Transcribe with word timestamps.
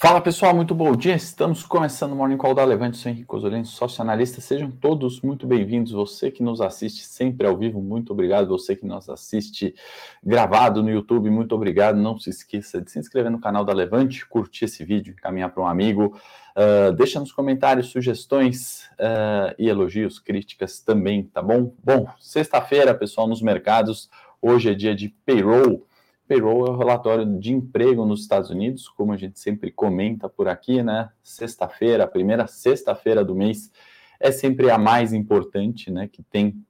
Fala 0.00 0.20
pessoal, 0.20 0.54
muito 0.54 0.76
bom 0.76 0.94
dia. 0.94 1.16
Estamos 1.16 1.64
começando 1.64 2.12
o 2.12 2.14
Morning 2.14 2.36
Call 2.36 2.54
da 2.54 2.64
Levante, 2.64 2.96
sou 2.96 3.10
Henrique 3.10 3.34
Osolino, 3.34 3.64
sócio 3.64 4.00
analista. 4.00 4.40
Sejam 4.40 4.70
todos 4.70 5.20
muito 5.22 5.44
bem-vindos. 5.44 5.90
Você 5.90 6.30
que 6.30 6.40
nos 6.40 6.60
assiste 6.60 7.02
sempre 7.02 7.48
ao 7.48 7.56
vivo, 7.56 7.82
muito 7.82 8.12
obrigado. 8.12 8.46
Você 8.46 8.76
que 8.76 8.86
nos 8.86 9.10
assiste 9.10 9.74
gravado 10.22 10.84
no 10.84 10.88
YouTube, 10.88 11.28
muito 11.30 11.52
obrigado. 11.52 11.96
Não 11.96 12.16
se 12.16 12.30
esqueça 12.30 12.80
de 12.80 12.92
se 12.92 13.00
inscrever 13.00 13.28
no 13.28 13.40
canal 13.40 13.64
da 13.64 13.72
Levante, 13.72 14.24
curtir 14.24 14.66
esse 14.66 14.84
vídeo, 14.84 15.16
encaminhar 15.18 15.50
para 15.50 15.64
um 15.64 15.66
amigo. 15.66 16.16
Uh, 16.56 16.92
deixa 16.92 17.18
nos 17.18 17.32
comentários 17.32 17.88
sugestões 17.88 18.88
uh, 19.00 19.52
e 19.58 19.68
elogios, 19.68 20.20
críticas 20.20 20.78
também, 20.78 21.24
tá 21.24 21.42
bom? 21.42 21.74
Bom, 21.82 22.06
sexta-feira, 22.20 22.94
pessoal, 22.94 23.26
nos 23.26 23.42
mercados. 23.42 24.08
Hoje 24.40 24.70
é 24.70 24.74
dia 24.74 24.94
de 24.94 25.08
payroll 25.26 25.87
Payroll 26.28 26.66
é 26.66 26.70
o 26.70 26.76
relatório 26.76 27.24
de 27.38 27.52
emprego 27.52 28.04
nos 28.04 28.20
Estados 28.20 28.50
Unidos, 28.50 28.86
como 28.86 29.12
a 29.12 29.16
gente 29.16 29.40
sempre 29.40 29.72
comenta 29.72 30.28
por 30.28 30.46
aqui, 30.46 30.82
né? 30.82 31.10
Sexta-feira, 31.22 32.04
a 32.04 32.08
primeira 32.08 32.46
sexta-feira 32.46 33.24
do 33.24 33.34
mês 33.34 33.72
é 34.20 34.30
sempre 34.30 34.70
a 34.70 34.76
mais 34.76 35.14
importante, 35.14 35.90
né? 35.90 36.06
Que 36.06 36.22
tem 36.22 36.62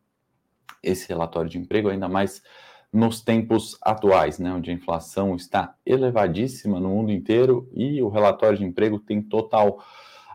esse 0.80 1.08
relatório 1.08 1.50
de 1.50 1.58
emprego, 1.58 1.88
ainda 1.88 2.08
mais 2.08 2.40
nos 2.92 3.20
tempos 3.20 3.76
atuais, 3.82 4.38
né? 4.38 4.52
Onde 4.52 4.70
a 4.70 4.74
inflação 4.74 5.34
está 5.34 5.74
elevadíssima 5.84 6.78
no 6.78 6.90
mundo 6.90 7.10
inteiro 7.10 7.68
e 7.74 8.00
o 8.00 8.08
relatório 8.08 8.58
de 8.58 8.64
emprego 8.64 9.00
tem 9.00 9.20
total 9.20 9.82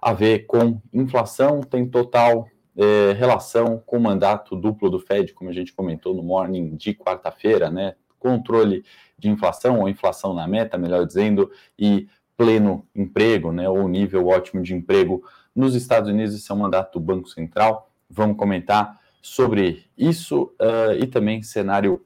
a 0.02 0.12
ver 0.12 0.46
com 0.48 0.82
inflação, 0.92 1.62
tem 1.62 1.88
total 1.88 2.46
é, 2.76 3.14
relação 3.14 3.82
com 3.86 3.98
o 3.98 4.02
mandato 4.02 4.56
duplo 4.56 4.90
do 4.90 5.00
Fed, 5.00 5.34
como 5.34 5.50
a 5.50 5.54
gente 5.54 5.74
comentou 5.74 6.14
no 6.14 6.24
morning 6.24 6.76
de 6.76 6.94
quarta-feira, 6.94 7.70
né? 7.70 7.96
Controle 8.20 8.84
de 9.24 9.30
inflação, 9.30 9.80
ou 9.80 9.90
inflação 9.90 10.34
na 10.34 10.46
meta, 10.48 10.78
melhor 10.78 11.06
dizendo, 11.06 11.50
e 11.80 12.08
pleno 12.36 12.86
emprego, 12.94 13.52
né, 13.52 13.70
ou 13.70 13.88
nível 13.88 14.28
ótimo 14.28 14.62
de 14.62 14.74
emprego 14.74 15.24
nos 15.56 15.76
Estados 15.76 16.10
Unidos, 16.10 16.34
isso 16.36 16.52
é 16.52 16.56
um 16.56 16.60
mandato 16.60 16.94
do 16.94 17.00
Banco 17.00 17.30
Central. 17.30 17.90
Vamos 18.10 18.38
comentar 18.38 19.00
sobre 19.22 19.86
isso 19.98 20.54
uh, 20.60 20.94
e 21.00 21.08
também 21.08 21.42
cenário 21.42 22.04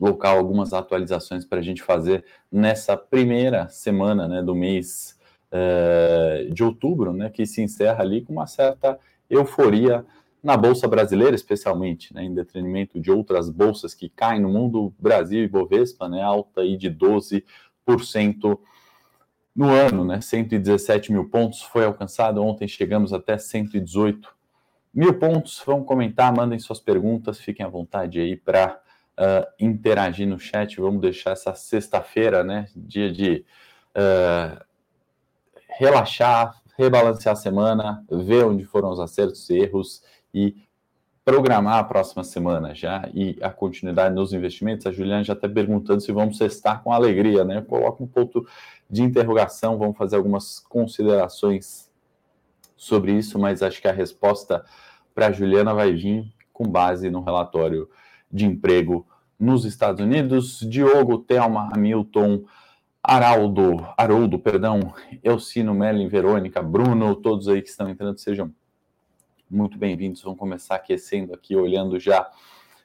local, 0.00 0.36
algumas 0.36 0.72
atualizações 0.72 1.44
para 1.44 1.58
a 1.58 1.62
gente 1.62 1.82
fazer 1.82 2.24
nessa 2.50 2.96
primeira 2.96 3.68
semana 3.68 4.26
né, 4.26 4.42
do 4.42 4.54
mês 4.54 5.18
uh, 5.52 6.52
de 6.52 6.64
outubro, 6.64 7.12
né, 7.12 7.30
que 7.30 7.46
se 7.46 7.62
encerra 7.62 8.02
ali 8.02 8.22
com 8.22 8.32
uma 8.32 8.46
certa 8.46 8.98
euforia 9.30 10.04
na 10.46 10.56
Bolsa 10.56 10.86
Brasileira, 10.86 11.34
especialmente, 11.34 12.14
né, 12.14 12.22
em 12.22 12.32
detrimento 12.32 13.00
de 13.00 13.10
outras 13.10 13.50
bolsas 13.50 13.94
que 13.94 14.08
caem 14.08 14.40
no 14.40 14.48
mundo, 14.48 14.94
Brasil 14.96 15.42
e 15.42 15.48
Bovespa, 15.48 16.08
né, 16.08 16.22
alta 16.22 16.60
aí 16.60 16.76
de 16.76 16.88
12% 16.88 18.56
no 19.56 19.68
ano, 19.68 20.04
né, 20.04 20.20
117 20.20 21.10
mil 21.10 21.28
pontos 21.28 21.62
foi 21.62 21.84
alcançado, 21.84 22.40
ontem 22.40 22.68
chegamos 22.68 23.12
até 23.12 23.36
118 23.36 24.32
mil 24.94 25.18
pontos, 25.18 25.60
vamos 25.66 25.84
comentar, 25.84 26.32
mandem 26.32 26.60
suas 26.60 26.78
perguntas, 26.78 27.40
fiquem 27.40 27.66
à 27.66 27.68
vontade 27.68 28.20
aí 28.20 28.36
para 28.36 28.80
uh, 29.18 29.52
interagir 29.58 30.28
no 30.28 30.38
chat, 30.38 30.80
vamos 30.80 31.00
deixar 31.00 31.32
essa 31.32 31.56
sexta-feira, 31.56 32.44
né, 32.44 32.68
dia 32.76 33.10
de 33.10 33.44
uh, 33.96 34.64
relaxar, 35.76 36.62
rebalancear 36.78 37.32
a 37.32 37.36
semana, 37.36 38.04
ver 38.08 38.44
onde 38.44 38.64
foram 38.64 38.90
os 38.90 39.00
acertos 39.00 39.50
e 39.50 39.58
erros, 39.58 40.04
e 40.36 40.54
programar 41.24 41.78
a 41.78 41.84
próxima 41.84 42.22
semana 42.22 42.74
já 42.74 43.08
e 43.14 43.38
a 43.40 43.50
continuidade 43.50 44.14
nos 44.14 44.34
investimentos. 44.34 44.86
A 44.86 44.92
Juliana 44.92 45.24
já 45.24 45.32
está 45.32 45.48
perguntando 45.48 46.02
se 46.02 46.12
vamos 46.12 46.36
cestar 46.36 46.82
com 46.82 46.92
alegria, 46.92 47.42
né? 47.42 47.62
Coloca 47.62 48.04
um 48.04 48.06
ponto 48.06 48.46
de 48.88 49.02
interrogação, 49.02 49.78
vamos 49.78 49.96
fazer 49.96 50.16
algumas 50.16 50.60
considerações 50.60 51.90
sobre 52.76 53.12
isso, 53.12 53.38
mas 53.38 53.62
acho 53.62 53.80
que 53.80 53.88
a 53.88 53.92
resposta 53.92 54.62
para 55.14 55.28
a 55.28 55.32
Juliana 55.32 55.72
vai 55.72 55.92
vir 55.92 56.30
com 56.52 56.68
base 56.68 57.08
no 57.08 57.22
relatório 57.22 57.88
de 58.30 58.44
emprego 58.44 59.06
nos 59.40 59.64
Estados 59.64 60.04
Unidos. 60.04 60.60
Diogo, 60.60 61.18
Thelma, 61.18 61.70
Hamilton, 61.72 62.44
Araldo, 63.02 63.88
Haroldo, 63.96 64.38
perdão, 64.38 64.92
Elcino, 65.24 65.74
Merlin, 65.74 66.08
Verônica, 66.08 66.62
Bruno, 66.62 67.16
todos 67.16 67.48
aí 67.48 67.62
que 67.62 67.70
estão 67.70 67.88
entrando, 67.88 68.18
sejam 68.18 68.52
muito 69.50 69.78
bem-vindos. 69.78 70.22
Vamos 70.22 70.38
começar 70.38 70.74
aquecendo 70.74 71.32
aqui, 71.32 71.54
olhando 71.54 71.98
já 72.00 72.30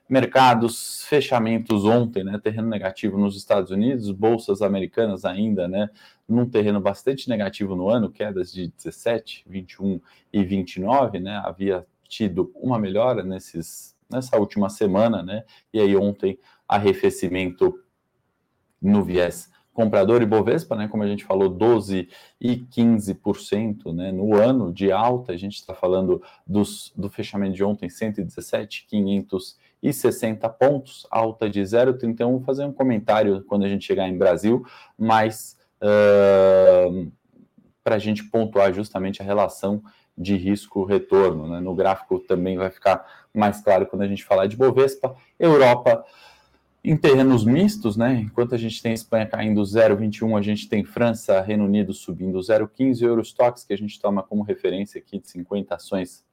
mercados, 0.07 1.03
fechamentos 1.05 1.85
ontem, 1.85 2.23
né? 2.23 2.37
Terreno 2.37 2.67
negativo 2.67 3.17
nos 3.17 3.35
Estados 3.35 3.71
Unidos, 3.71 4.11
bolsas 4.11 4.61
americanas 4.61 5.25
ainda, 5.25 5.67
né? 5.67 5.89
Num 6.27 6.47
terreno 6.47 6.79
bastante 6.79 7.27
negativo 7.29 7.75
no 7.75 7.89
ano, 7.89 8.11
quedas 8.11 8.51
de 8.51 8.67
17, 8.67 9.43
21 9.47 9.99
e 10.31 10.43
29, 10.43 11.19
né? 11.19 11.41
Havia 11.43 11.85
tido 12.07 12.51
uma 12.55 12.77
melhora 12.77 13.23
nesses, 13.23 13.95
nessa 14.09 14.37
última 14.37 14.69
semana, 14.69 15.23
né? 15.23 15.43
E 15.73 15.79
aí 15.79 15.95
ontem 15.95 16.37
arrefecimento 16.67 17.79
no 18.81 19.03
viés 19.03 19.49
comprador 19.73 20.21
e 20.21 20.25
Bovespa, 20.25 20.75
né, 20.75 20.87
como 20.87 21.03
a 21.03 21.07
gente 21.07 21.23
falou, 21.23 21.47
12 21.49 22.09
e 22.39 22.57
15% 22.57 23.91
né, 23.93 24.11
no 24.11 24.35
ano 24.35 24.71
de 24.71 24.91
alta, 24.91 25.31
a 25.31 25.37
gente 25.37 25.55
está 25.55 25.73
falando 25.73 26.21
dos, 26.45 26.93
do 26.95 27.09
fechamento 27.09 27.55
de 27.55 27.63
ontem, 27.63 27.89
117,560 27.89 30.47
pontos, 30.49 31.07
alta 31.09 31.49
de 31.49 31.61
0,31. 31.61 32.31
Vou 32.31 32.41
fazer 32.41 32.65
um 32.65 32.73
comentário 32.73 33.43
quando 33.45 33.63
a 33.63 33.69
gente 33.69 33.85
chegar 33.85 34.07
em 34.07 34.17
Brasil, 34.17 34.65
mas 34.97 35.57
uh, 35.81 37.11
para 37.83 37.95
a 37.95 37.99
gente 37.99 38.23
pontuar 38.25 38.73
justamente 38.73 39.21
a 39.21 39.25
relação 39.25 39.81
de 40.17 40.35
risco-retorno. 40.35 41.47
Né? 41.47 41.61
No 41.61 41.73
gráfico 41.73 42.19
também 42.19 42.57
vai 42.57 42.69
ficar 42.69 43.05
mais 43.33 43.61
claro 43.61 43.87
quando 43.87 44.01
a 44.01 44.07
gente 44.07 44.23
falar 44.23 44.47
de 44.47 44.57
Bovespa. 44.57 45.15
Europa 45.39 46.03
em 46.83 46.97
terrenos 46.97 47.45
mistos, 47.45 47.95
né? 47.95 48.15
Enquanto 48.15 48.55
a 48.55 48.57
gente 48.57 48.81
tem 48.81 48.93
Espanha 48.93 49.27
caindo 49.27 49.61
0,21, 49.61 50.37
a 50.37 50.41
gente 50.41 50.67
tem 50.67 50.83
França, 50.83 51.39
Reino 51.41 51.65
Unido 51.65 51.93
subindo 51.93 52.39
0,15, 52.39 53.03
Eurostox, 53.03 53.63
que 53.63 53.73
a 53.73 53.77
gente 53.77 53.99
toma 53.99 54.23
como 54.23 54.41
referência 54.41 54.99
aqui 54.99 55.19
de 55.19 55.29
50 55.29 55.75
ações 55.75 56.25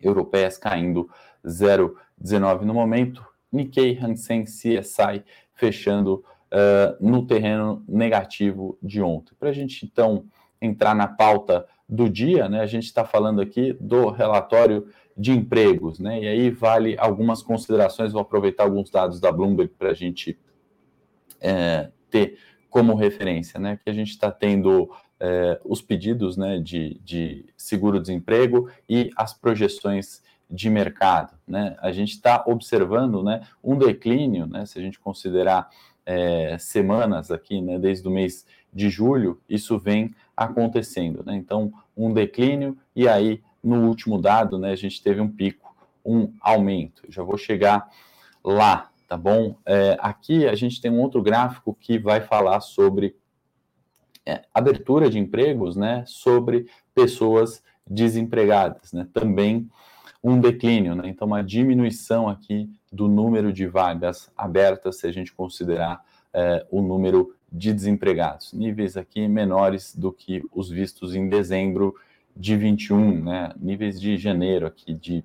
europeias 0.00 0.58
caindo 0.58 1.08
0,19 1.44 2.62
no 2.62 2.74
momento. 2.74 3.24
Nikkei, 3.50 3.98
Hansen, 3.98 4.44
CSI 4.44 5.24
fechando 5.54 6.22
uh, 6.52 6.96
no 7.00 7.26
terreno 7.26 7.82
negativo 7.88 8.78
de 8.82 9.00
ontem. 9.00 9.34
Para 9.38 9.48
a 9.48 9.52
gente 9.52 9.86
então 9.86 10.26
entrar 10.66 10.94
na 10.94 11.08
pauta 11.08 11.66
do 11.88 12.08
dia, 12.10 12.48
né? 12.48 12.60
A 12.60 12.66
gente 12.66 12.84
está 12.84 13.04
falando 13.04 13.40
aqui 13.40 13.72
do 13.80 14.10
relatório 14.10 14.88
de 15.16 15.32
empregos, 15.32 15.98
né? 15.98 16.22
E 16.22 16.28
aí 16.28 16.50
vale 16.50 16.96
algumas 16.98 17.42
considerações, 17.42 18.12
vou 18.12 18.20
aproveitar 18.20 18.64
alguns 18.64 18.90
dados 18.90 19.20
da 19.20 19.32
Bloomberg 19.32 19.72
para 19.78 19.90
a 19.90 19.94
gente 19.94 20.38
é, 21.40 21.90
ter 22.10 22.38
como 22.68 22.94
referência, 22.94 23.58
né? 23.58 23.78
Que 23.82 23.88
a 23.88 23.94
gente 23.94 24.10
está 24.10 24.30
tendo 24.30 24.90
é, 25.18 25.58
os 25.64 25.80
pedidos 25.80 26.36
né, 26.36 26.58
de, 26.58 27.00
de 27.02 27.46
seguro-desemprego 27.56 28.68
e 28.88 29.10
as 29.16 29.32
projeções 29.32 30.22
de 30.48 30.70
mercado, 30.70 31.36
né? 31.46 31.76
A 31.80 31.90
gente 31.90 32.12
está 32.12 32.44
observando, 32.46 33.22
né, 33.22 33.40
um 33.62 33.76
declínio, 33.76 34.46
né? 34.46 34.64
Se 34.64 34.78
a 34.78 34.82
gente 34.82 35.00
considerar 35.00 35.68
é, 36.04 36.56
semanas 36.58 37.30
aqui, 37.32 37.60
né, 37.60 37.78
desde 37.78 38.06
o 38.06 38.10
mês 38.10 38.46
de 38.72 38.88
julho, 38.88 39.40
isso 39.48 39.78
vem 39.78 40.14
acontecendo, 40.36 41.22
né? 41.24 41.34
Então, 41.34 41.72
um 41.96 42.12
declínio 42.12 42.76
e 42.94 43.08
aí 43.08 43.42
no 43.66 43.88
último 43.88 44.20
dado, 44.20 44.58
né, 44.58 44.70
a 44.70 44.76
gente 44.76 45.02
teve 45.02 45.20
um 45.20 45.28
pico, 45.28 45.74
um 46.04 46.32
aumento. 46.40 47.02
já 47.08 47.22
vou 47.22 47.36
chegar 47.36 47.90
lá, 48.44 48.90
tá 49.08 49.16
bom? 49.16 49.56
É, 49.66 49.96
aqui 50.00 50.46
a 50.46 50.54
gente 50.54 50.80
tem 50.80 50.90
um 50.90 51.00
outro 51.00 51.20
gráfico 51.20 51.76
que 51.78 51.98
vai 51.98 52.20
falar 52.20 52.60
sobre 52.60 53.16
é, 54.24 54.42
abertura 54.54 55.10
de 55.10 55.18
empregos, 55.18 55.74
né, 55.74 56.04
sobre 56.06 56.68
pessoas 56.94 57.62
desempregadas, 57.88 58.92
né, 58.92 59.08
também 59.12 59.68
um 60.22 60.40
declínio, 60.40 60.94
né, 60.94 61.08
então 61.08 61.26
uma 61.26 61.42
diminuição 61.42 62.28
aqui 62.28 62.70
do 62.92 63.08
número 63.08 63.52
de 63.52 63.66
vagas 63.66 64.30
abertas, 64.36 64.98
se 64.98 65.06
a 65.06 65.12
gente 65.12 65.32
considerar 65.32 66.04
é, 66.32 66.66
o 66.70 66.80
número 66.80 67.35
de 67.50 67.72
desempregados, 67.72 68.52
níveis 68.52 68.96
aqui 68.96 69.26
menores 69.28 69.94
do 69.94 70.12
que 70.12 70.42
os 70.52 70.68
vistos 70.68 71.14
em 71.14 71.28
dezembro 71.28 71.94
de 72.36 72.56
21, 72.56 73.24
né, 73.24 73.52
níveis 73.56 74.00
de 74.00 74.16
janeiro 74.16 74.66
aqui 74.66 74.92
de 74.92 75.24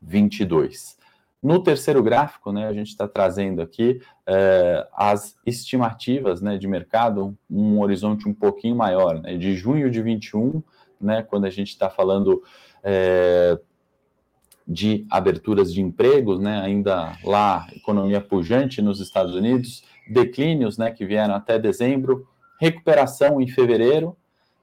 22. 0.00 0.96
No 1.42 1.62
terceiro 1.62 2.02
gráfico, 2.02 2.52
né, 2.52 2.66
a 2.66 2.72
gente 2.72 2.88
está 2.88 3.06
trazendo 3.08 3.60
aqui 3.60 4.00
é, 4.26 4.86
as 4.92 5.36
estimativas 5.44 6.40
né, 6.40 6.56
de 6.56 6.66
mercado, 6.66 7.36
um 7.50 7.80
horizonte 7.80 8.28
um 8.28 8.34
pouquinho 8.34 8.76
maior, 8.76 9.20
né, 9.20 9.36
de 9.36 9.54
junho 9.54 9.90
de 9.90 10.00
21, 10.00 10.62
né, 11.00 11.22
quando 11.22 11.44
a 11.44 11.50
gente 11.50 11.68
está 11.68 11.90
falando 11.90 12.42
é, 12.82 13.58
de 14.66 15.06
aberturas 15.10 15.72
de 15.72 15.80
empregos, 15.80 16.40
né, 16.40 16.60
ainda 16.60 17.16
lá, 17.22 17.66
economia 17.74 18.20
pujante 18.20 18.82
nos 18.82 19.00
Estados 19.00 19.34
Unidos, 19.34 19.84
declínios 20.08 20.78
né, 20.78 20.90
que 20.90 21.04
vieram 21.04 21.34
até 21.34 21.58
dezembro, 21.58 22.26
recuperação 22.60 23.40
em 23.40 23.48
fevereiro, 23.48 24.16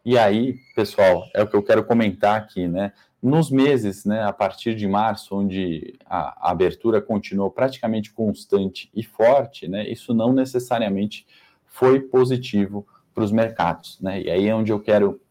e 0.06 0.18
aí, 0.18 0.58
pessoal, 0.76 1.24
é 1.34 1.42
o 1.42 1.48
que 1.48 1.56
eu 1.56 1.64
quero 1.64 1.86
comentar 1.86 2.38
aqui, 2.38 2.68
né? 2.68 2.92
Nos 3.22 3.50
meses, 3.50 4.04
né, 4.04 4.22
a 4.22 4.34
partir 4.34 4.76
de 4.76 4.86
março, 4.86 5.34
onde 5.34 5.98
a, 6.06 6.52
abertura 6.52 7.02
continuou 7.02 7.50
praticamente 7.50 8.12
constante 8.12 8.92
e 8.94 9.02
forte, 9.02 9.66
né, 9.66 9.88
isso 9.88 10.14
não 10.14 10.34
necessariamente 10.34 11.26
foi 11.66 12.02
positivo 12.02 12.86
para 13.16 13.24
os 13.24 13.32
mercados, 13.32 13.98
né? 14.02 14.22
E 14.22 14.30
aí 14.30 14.48
é 14.48 14.54
onde 14.54 14.74
eu 14.74 14.80
quero 14.80 15.22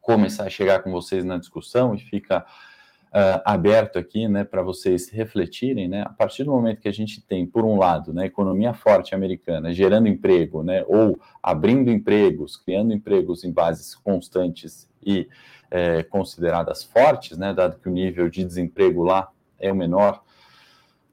começar 0.00 0.44
a 0.44 0.50
chegar 0.50 0.82
com 0.82 0.90
vocês 0.90 1.24
na 1.24 1.38
discussão 1.38 1.94
e 1.94 1.98
fica 1.98 2.44
uh, 3.18 3.42
aberto 3.44 3.98
aqui, 3.98 4.28
né, 4.28 4.44
para 4.44 4.62
vocês 4.62 5.10
refletirem, 5.10 5.88
né, 5.88 6.02
a 6.02 6.10
partir 6.10 6.44
do 6.44 6.52
momento 6.52 6.80
que 6.80 6.88
a 6.88 6.92
gente 6.92 7.20
tem, 7.20 7.44
por 7.44 7.64
um 7.64 7.76
lado, 7.76 8.12
né, 8.12 8.26
economia 8.26 8.72
forte 8.72 9.14
americana 9.14 9.72
gerando 9.72 10.08
emprego, 10.08 10.62
né, 10.62 10.84
ou 10.86 11.18
abrindo 11.42 11.90
empregos, 11.90 12.56
criando 12.56 12.92
empregos 12.92 13.44
em 13.44 13.52
bases 13.52 13.94
constantes 13.94 14.88
e 15.04 15.28
é, 15.70 16.02
consideradas 16.04 16.84
fortes, 16.84 17.36
né, 17.36 17.52
dado 17.52 17.78
que 17.78 17.88
o 17.88 17.92
nível 17.92 18.28
de 18.28 18.44
desemprego 18.44 19.02
lá 19.02 19.28
é 19.58 19.72
o 19.72 19.76
menor, 19.76 20.22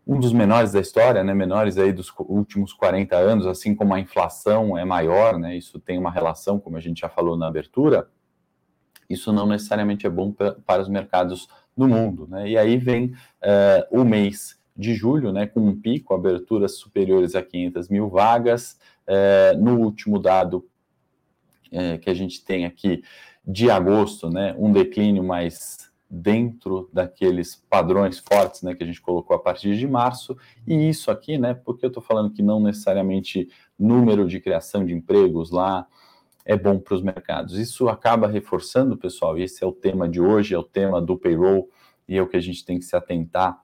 um 0.07 0.19
dos 0.19 0.31
menores 0.31 0.71
da 0.71 0.79
história, 0.79 1.23
né, 1.23 1.33
menores 1.33 1.79
aí 1.79 1.91
dos 1.91 2.13
últimos 2.19 2.71
40 2.71 3.15
anos, 3.17 3.47
assim 3.47 3.73
como 3.73 3.95
a 3.95 3.99
inflação 3.99 4.77
é 4.77 4.85
maior, 4.85 5.39
né, 5.39 5.57
isso 5.57 5.79
tem 5.79 5.97
uma 5.97 6.11
relação, 6.11 6.59
como 6.59 6.77
a 6.77 6.79
gente 6.79 7.01
já 7.01 7.09
falou 7.09 7.35
na 7.35 7.47
abertura, 7.47 8.07
isso 9.09 9.31
não 9.31 9.47
necessariamente 9.47 10.05
é 10.05 10.09
bom 10.09 10.31
para 10.31 10.81
os 10.81 10.89
mercados 10.89 11.47
do 11.75 11.87
mundo. 11.87 12.27
Né? 12.27 12.49
E 12.49 12.57
aí 12.57 12.77
vem 12.77 13.07
uh, 13.43 14.01
o 14.01 14.03
mês 14.03 14.57
de 14.77 14.93
julho, 14.93 15.31
né, 15.31 15.47
com 15.47 15.61
um 15.61 15.79
pico, 15.79 16.13
aberturas 16.13 16.77
superiores 16.77 17.33
a 17.35 17.41
500 17.41 17.89
mil 17.89 18.09
vagas. 18.09 18.77
Uh, 19.07 19.57
no 19.57 19.79
último 19.79 20.19
dado 20.19 20.65
uh, 21.71 21.99
que 21.99 22.09
a 22.09 22.13
gente 22.13 22.43
tem 22.43 22.65
aqui 22.65 23.03
de 23.45 23.69
agosto, 23.69 24.29
né, 24.29 24.55
um 24.57 24.71
declínio 24.71 25.23
mais 25.23 25.93
dentro 26.09 26.89
daqueles 26.93 27.55
padrões 27.69 28.19
fortes 28.19 28.61
né, 28.61 28.73
que 28.73 28.83
a 28.83 28.85
gente 28.85 29.01
colocou 29.01 29.35
a 29.35 29.39
partir 29.39 29.75
de 29.77 29.87
março, 29.87 30.37
e 30.65 30.89
isso 30.89 31.11
aqui, 31.11 31.37
né, 31.37 31.53
porque 31.53 31.85
eu 31.85 31.89
estou 31.89 32.01
falando 32.01 32.31
que 32.31 32.41
não 32.41 32.59
necessariamente 32.59 33.49
número 33.77 34.27
de 34.27 34.39
criação 34.39 34.85
de 34.85 34.93
empregos 34.93 35.51
lá, 35.51 35.85
é 36.45 36.55
bom 36.55 36.79
para 36.79 36.93
os 36.93 37.01
mercados. 37.01 37.57
Isso 37.57 37.89
acaba 37.89 38.27
reforçando, 38.27 38.95
pessoal, 38.95 39.37
e 39.37 39.43
esse 39.43 39.63
é 39.63 39.67
o 39.67 39.71
tema 39.71 40.07
de 40.07 40.21
hoje, 40.21 40.53
é 40.53 40.57
o 40.57 40.63
tema 40.63 41.01
do 41.01 41.17
payroll, 41.17 41.69
e 42.07 42.17
é 42.17 42.21
o 42.21 42.27
que 42.27 42.37
a 42.37 42.41
gente 42.41 42.63
tem 42.63 42.77
que 42.77 42.85
se 42.85 42.95
atentar 42.95 43.59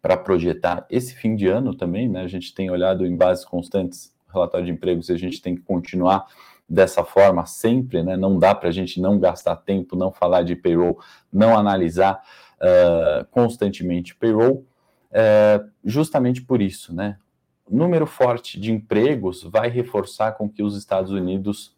para 0.00 0.16
projetar 0.16 0.86
esse 0.88 1.14
fim 1.14 1.36
de 1.36 1.48
ano 1.48 1.74
também, 1.74 2.08
né? 2.08 2.22
A 2.22 2.28
gente 2.28 2.54
tem 2.54 2.70
olhado 2.70 3.04
em 3.04 3.16
bases 3.16 3.44
constantes 3.44 4.14
relatório 4.32 4.66
de 4.66 4.72
empregos 4.72 5.08
e 5.08 5.12
a 5.12 5.18
gente 5.18 5.40
tem 5.40 5.54
que 5.54 5.62
continuar 5.62 6.26
dessa 6.68 7.04
forma 7.04 7.44
sempre, 7.46 8.02
né? 8.02 8.16
Não 8.16 8.38
dá 8.38 8.54
para 8.54 8.68
a 8.68 8.72
gente 8.72 9.00
não 9.00 9.18
gastar 9.18 9.56
tempo, 9.56 9.96
não 9.96 10.12
falar 10.12 10.42
de 10.42 10.56
payroll, 10.56 10.98
não 11.32 11.56
analisar 11.56 12.22
uh, 12.56 13.24
constantemente 13.30 14.14
payroll, 14.14 14.64
uh, 15.10 15.70
justamente 15.84 16.42
por 16.42 16.60
isso, 16.60 16.94
né? 16.94 17.18
Número 17.68 18.06
forte 18.06 18.60
de 18.60 18.72
empregos 18.72 19.42
vai 19.42 19.68
reforçar 19.68 20.32
com 20.32 20.48
que 20.48 20.62
os 20.62 20.76
Estados 20.76 21.10
Unidos 21.10 21.76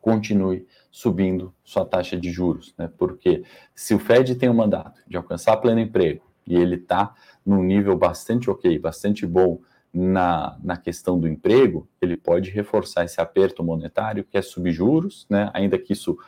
continue 0.00 0.66
subindo 0.90 1.54
sua 1.64 1.84
taxa 1.84 2.16
de 2.16 2.30
juros, 2.30 2.74
né? 2.76 2.90
Porque 2.98 3.42
se 3.74 3.94
o 3.94 3.98
Fed 3.98 4.34
tem 4.34 4.50
o 4.50 4.54
mandato 4.54 5.00
de 5.08 5.16
alcançar 5.16 5.56
pleno 5.56 5.80
emprego 5.80 6.22
e 6.46 6.54
ele 6.54 6.76
está 6.76 7.14
num 7.44 7.62
nível 7.62 7.96
bastante 7.96 8.50
ok, 8.50 8.78
bastante 8.78 9.26
bom 9.26 9.60
na, 9.92 10.58
na 10.62 10.76
questão 10.76 11.18
do 11.18 11.26
emprego, 11.26 11.88
ele 12.02 12.16
pode 12.16 12.50
reforçar 12.50 13.04
esse 13.04 13.20
aperto 13.20 13.64
monetário, 13.64 14.24
que 14.24 14.36
é 14.36 14.42
subjuros, 14.42 15.26
né? 15.30 15.50
Ainda 15.54 15.78
que 15.78 15.94
isso 15.94 16.18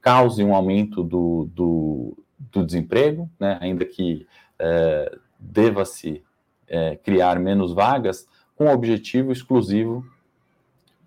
cause 0.00 0.42
um 0.42 0.54
aumento 0.54 1.04
do, 1.04 1.48
do, 1.54 2.24
do 2.38 2.66
desemprego, 2.66 3.30
né? 3.38 3.58
Ainda 3.60 3.84
que 3.84 4.26
é, 4.58 5.18
deva-se 5.38 6.24
é, 6.70 6.96
criar 6.96 7.38
menos 7.38 7.74
vagas 7.74 8.26
com 8.56 8.66
o 8.66 8.72
objetivo 8.72 9.32
exclusivo 9.32 10.06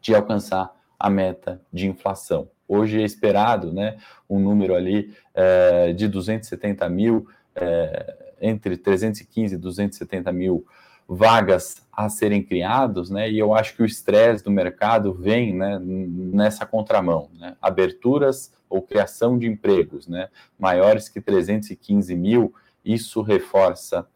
de 0.02 0.14
alcançar 0.14 0.72
a 1.00 1.10
meta 1.10 1.62
de 1.72 1.88
inflação. 1.88 2.50
Hoje 2.68 3.02
é 3.02 3.06
esperado 3.06 3.72
né, 3.72 3.98
um 4.30 4.40
número 4.40 4.76
ali 4.76 5.16
é, 5.34 5.94
de 5.94 6.08
270 6.08 6.88
mil, 6.90 7.28
é, 7.56 8.34
entre 8.42 8.76
315 8.76 9.56
e 9.56 9.58
270 9.58 10.32
mil 10.32 10.66
vagas 11.08 11.86
a 11.92 12.10
serem 12.10 12.42
criados, 12.42 13.10
né, 13.10 13.30
e 13.30 13.38
eu 13.38 13.54
acho 13.54 13.76
que 13.76 13.84
o 13.84 13.86
estresse 13.86 14.44
do 14.44 14.50
mercado 14.50 15.14
vem 15.14 15.54
né, 15.54 15.78
nessa 15.80 16.66
contramão, 16.66 17.30
né, 17.38 17.56
aberturas 17.62 18.52
ou 18.70 18.82
criação 18.82 19.38
de 19.38 19.46
empregos 19.46 20.08
né, 20.08 20.30
maiores 20.58 21.08
que 21.08 21.22
315 21.22 22.16
mil, 22.16 22.54
isso 22.84 23.22
reforça 23.22 24.08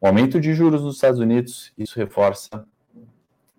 o 0.00 0.06
aumento 0.06 0.40
de 0.40 0.54
juros 0.54 0.82
nos 0.82 0.96
Estados 0.96 1.20
Unidos, 1.20 1.72
isso 1.76 1.98
reforça 1.98 2.64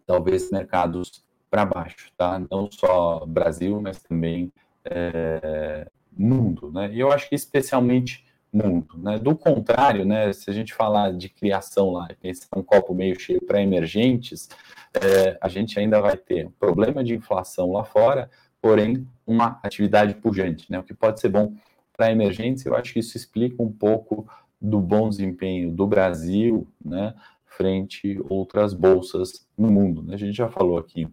talvez 0.06 0.50
mercados 0.52 1.24
para 1.50 1.66
baixo, 1.66 2.12
tá? 2.18 2.42
Não 2.50 2.70
só 2.72 3.26
Brasil, 3.26 3.80
mas 3.82 4.02
também 4.02 4.52
é, 4.86 5.88
mundo, 6.12 6.72
né? 6.72 6.90
E 6.92 7.00
eu 7.00 7.12
acho 7.12 7.28
que 7.28 7.36
especialmente 7.36 8.26
mundo, 8.52 8.98
né? 8.98 9.20
Do 9.20 9.36
contrário, 9.36 10.06
né? 10.06 10.32
Se 10.34 10.50
a 10.50 10.54
gente 10.54 10.74
falar 10.74 11.14
de 11.14 11.30
criação 11.30 11.92
lá 11.92 12.08
pensar 12.20 12.48
um 12.56 12.64
copo 12.64 12.94
meio 12.94 13.20
cheio 13.20 13.42
para 13.46 13.62
emergentes, 13.62 14.50
é, 14.94 15.38
a 15.42 15.48
gente 15.48 15.80
ainda 15.80 16.02
vai 16.02 16.18
ter 16.18 16.50
problema 16.60 17.04
de 17.04 17.16
inflação 17.16 17.72
lá 17.72 17.84
fora, 17.84 18.30
porém 18.62 19.08
uma 19.26 19.60
atividade 19.64 20.16
pujante, 20.16 20.72
né? 20.72 20.80
O 20.80 20.84
que 20.84 20.94
pode 20.94 21.20
ser 21.20 21.30
bom 21.30 21.54
para 21.96 22.12
emergentes, 22.12 22.66
eu 22.66 22.76
acho 22.76 22.94
que 22.94 23.00
isso 23.00 23.18
explica 23.18 23.62
um 23.62 23.72
pouco 23.72 24.28
do 24.62 24.80
bom 24.80 25.10
desempenho 25.10 25.72
do 25.72 25.88
Brasil, 25.88 26.68
né, 26.84 27.14
frente 27.46 28.20
outras 28.30 28.74
bolsas 28.74 29.48
no 29.58 29.72
mundo. 29.72 30.04
Né? 30.04 30.16
A 30.16 30.18
gente 30.18 30.36
já 30.36 30.50
falou 30.50 30.78
aqui 30.78 31.08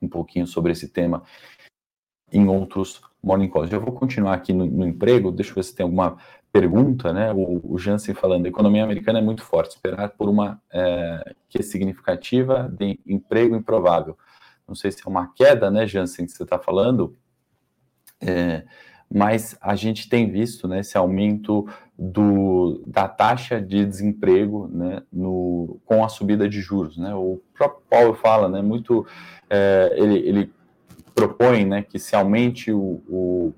um 0.00 0.08
pouquinho 0.08 0.46
sobre 0.46 0.72
esse 0.72 0.88
tema 0.88 1.22
em 2.32 2.48
outros 2.48 3.00
morning 3.22 3.48
calls. 3.48 3.70
Já 3.70 3.78
vou 3.78 3.92
continuar 3.92 4.34
aqui 4.34 4.52
no, 4.52 4.66
no, 4.66 4.86
emprego, 4.86 5.30
deixa 5.30 5.52
eu 5.52 5.56
ver 5.56 5.64
se 5.64 5.74
tem 5.74 5.84
alguma 5.84 6.18
pergunta, 6.50 7.12
né? 7.12 7.32
O, 7.32 7.74
o 7.74 7.78
Jansen 7.78 8.14
falando, 8.14 8.46
a 8.46 8.48
economia 8.48 8.82
americana 8.82 9.18
é 9.18 9.22
muito 9.22 9.42
forte, 9.42 9.76
esperar 9.76 10.10
por 10.10 10.28
uma 10.28 10.60
é, 10.70 11.34
que 11.48 11.58
é 11.58 11.62
significativa 11.62 12.68
de 12.76 12.98
emprego 13.06 13.54
improvável. 13.54 14.18
Não 14.66 14.74
sei 14.74 14.90
se 14.90 15.06
é 15.06 15.08
uma 15.10 15.32
queda, 15.32 15.70
né, 15.70 15.86
Jansen, 15.86 16.26
que 16.26 16.32
você 16.32 16.42
está 16.42 16.58
falando, 16.58 17.16
é, 18.20 18.64
mas 19.12 19.56
a 19.60 19.74
gente 19.74 20.08
tem 20.08 20.30
visto 20.30 20.66
né, 20.66 20.80
esse 20.80 20.96
aumento 20.96 21.68
do, 21.98 22.82
da 22.86 23.06
taxa 23.06 23.60
de 23.60 23.84
desemprego 23.84 24.68
né, 24.72 25.02
no, 25.12 25.78
com 25.84 26.02
a 26.02 26.08
subida 26.08 26.48
de 26.48 26.62
juros. 26.62 26.96
Né? 26.96 27.14
O 27.14 27.38
próprio 27.52 27.82
Paulo 27.90 28.14
fala, 28.14 28.48
né, 28.48 28.62
muito, 28.62 29.06
é, 29.50 29.94
ele, 29.96 30.18
ele 30.26 30.52
propõe 31.14 31.66
né, 31.66 31.82
que 31.82 31.98
se 31.98 32.16
aumente 32.16 32.72
o, 32.72 33.02
o, 33.06 33.52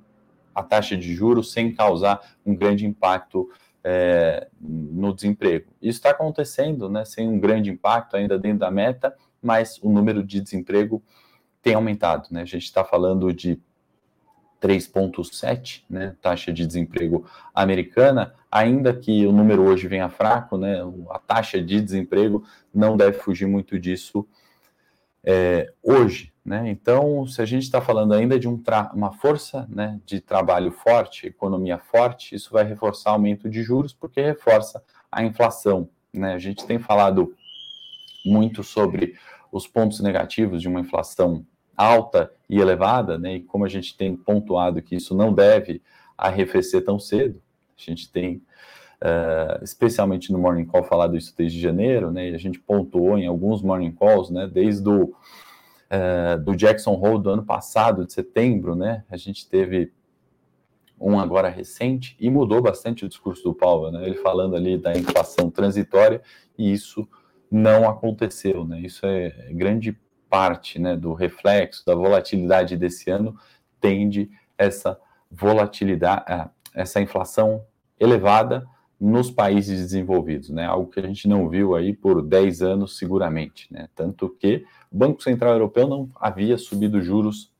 a 0.52 0.62
taxa 0.62 0.96
de 0.96 1.14
juros 1.14 1.52
sem 1.52 1.72
causar 1.72 2.20
um 2.44 2.56
grande 2.56 2.84
impacto 2.84 3.48
é, 3.84 4.48
no 4.60 5.14
desemprego. 5.14 5.66
Isso 5.80 5.98
está 5.98 6.10
acontecendo 6.10 6.88
né, 6.88 7.04
sem 7.04 7.28
um 7.28 7.38
grande 7.38 7.70
impacto 7.70 8.16
ainda 8.16 8.36
dentro 8.36 8.58
da 8.58 8.72
meta, 8.72 9.14
mas 9.40 9.78
o 9.80 9.88
número 9.88 10.24
de 10.24 10.40
desemprego 10.40 11.00
tem 11.62 11.74
aumentado. 11.74 12.26
Né? 12.32 12.42
A 12.42 12.46
gente 12.46 12.64
está 12.64 12.82
falando 12.82 13.32
de 13.32 13.60
3,7, 14.64 15.82
né, 15.90 16.16
taxa 16.22 16.50
de 16.50 16.66
desemprego 16.66 17.26
americana, 17.54 18.34
ainda 18.50 18.94
que 18.94 19.26
o 19.26 19.32
número 19.32 19.62
hoje 19.62 19.86
venha 19.86 20.08
fraco, 20.08 20.56
né, 20.56 20.78
a 21.10 21.18
taxa 21.18 21.60
de 21.60 21.82
desemprego 21.82 22.42
não 22.72 22.96
deve 22.96 23.18
fugir 23.18 23.46
muito 23.46 23.78
disso 23.78 24.26
é, 25.22 25.70
hoje. 25.82 26.32
Né? 26.42 26.70
Então, 26.70 27.26
se 27.26 27.42
a 27.42 27.44
gente 27.44 27.62
está 27.64 27.80
falando 27.80 28.14
ainda 28.14 28.38
de 28.38 28.48
um 28.48 28.62
uma 28.94 29.12
força 29.12 29.66
né, 29.68 30.00
de 30.06 30.20
trabalho 30.20 30.70
forte, 30.70 31.26
economia 31.26 31.78
forte, 31.78 32.34
isso 32.34 32.50
vai 32.50 32.64
reforçar 32.64 33.10
aumento 33.10 33.48
de 33.48 33.62
juros, 33.62 33.92
porque 33.92 34.20
reforça 34.20 34.82
a 35.10 35.22
inflação. 35.22 35.88
Né? 36.12 36.34
A 36.34 36.38
gente 36.38 36.66
tem 36.66 36.78
falado 36.78 37.34
muito 38.24 38.62
sobre 38.62 39.14
os 39.52 39.66
pontos 39.66 40.00
negativos 40.00 40.60
de 40.62 40.68
uma 40.68 40.80
inflação 40.80 41.44
alta 41.76 42.30
e 42.48 42.60
elevada, 42.60 43.18
né? 43.18 43.36
E 43.36 43.42
como 43.42 43.64
a 43.64 43.68
gente 43.68 43.96
tem 43.96 44.16
pontuado 44.16 44.82
que 44.82 44.94
isso 44.96 45.14
não 45.14 45.32
deve 45.32 45.82
arrefecer 46.16 46.84
tão 46.84 46.98
cedo, 46.98 47.40
a 47.76 47.82
gente 47.82 48.10
tem, 48.10 48.36
uh, 49.02 49.62
especialmente 49.62 50.32
no 50.32 50.38
Morning 50.38 50.64
Call, 50.64 50.84
falado 50.84 51.16
isso 51.16 51.34
desde 51.36 51.60
janeiro, 51.60 52.10
né? 52.10 52.30
E 52.30 52.34
a 52.34 52.38
gente 52.38 52.60
pontuou 52.60 53.18
em 53.18 53.26
alguns 53.26 53.62
Morning 53.62 53.92
Calls, 53.92 54.30
né? 54.30 54.46
Desde 54.46 54.88
o 54.88 55.04
uh, 55.04 56.42
do 56.42 56.54
Jackson 56.56 56.92
Hole 56.92 57.22
do 57.22 57.30
ano 57.30 57.44
passado, 57.44 58.06
de 58.06 58.12
setembro, 58.12 58.74
né? 58.74 59.04
A 59.10 59.16
gente 59.16 59.48
teve 59.48 59.92
um 61.00 61.18
agora 61.18 61.48
recente 61.48 62.16
e 62.20 62.30
mudou 62.30 62.62
bastante 62.62 63.04
o 63.04 63.08
discurso 63.08 63.42
do 63.42 63.54
Paulo, 63.54 63.90
né? 63.90 64.06
Ele 64.06 64.16
falando 64.16 64.56
ali 64.56 64.78
da 64.78 64.96
inflação 64.96 65.50
transitória 65.50 66.22
e 66.56 66.72
isso 66.72 67.06
não 67.50 67.88
aconteceu, 67.88 68.64
né? 68.64 68.80
Isso 68.80 69.04
é 69.04 69.30
grande 69.50 69.98
parte 70.34 70.80
né, 70.80 70.96
do 70.96 71.14
reflexo 71.14 71.86
da 71.86 71.94
volatilidade 71.94 72.76
desse 72.76 73.08
ano 73.08 73.38
tende 73.80 74.28
essa 74.58 74.98
volatilidade, 75.30 76.24
é, 76.26 76.48
essa 76.74 77.00
inflação 77.00 77.64
elevada 78.00 78.66
nos 79.00 79.30
países 79.30 79.80
desenvolvidos, 79.80 80.50
né? 80.50 80.66
Algo 80.66 80.90
que 80.90 80.98
a 80.98 81.06
gente 81.06 81.28
não 81.28 81.48
viu 81.48 81.76
aí 81.76 81.92
por 81.92 82.20
10 82.20 82.62
anos 82.62 82.98
seguramente, 82.98 83.72
né? 83.72 83.88
Tanto 83.94 84.28
que 84.28 84.64
o 84.90 84.98
Banco 84.98 85.22
Central 85.22 85.52
Europeu 85.52 85.86
não 85.86 86.10
havia 86.16 86.58
subido 86.58 87.00
juros 87.00 87.52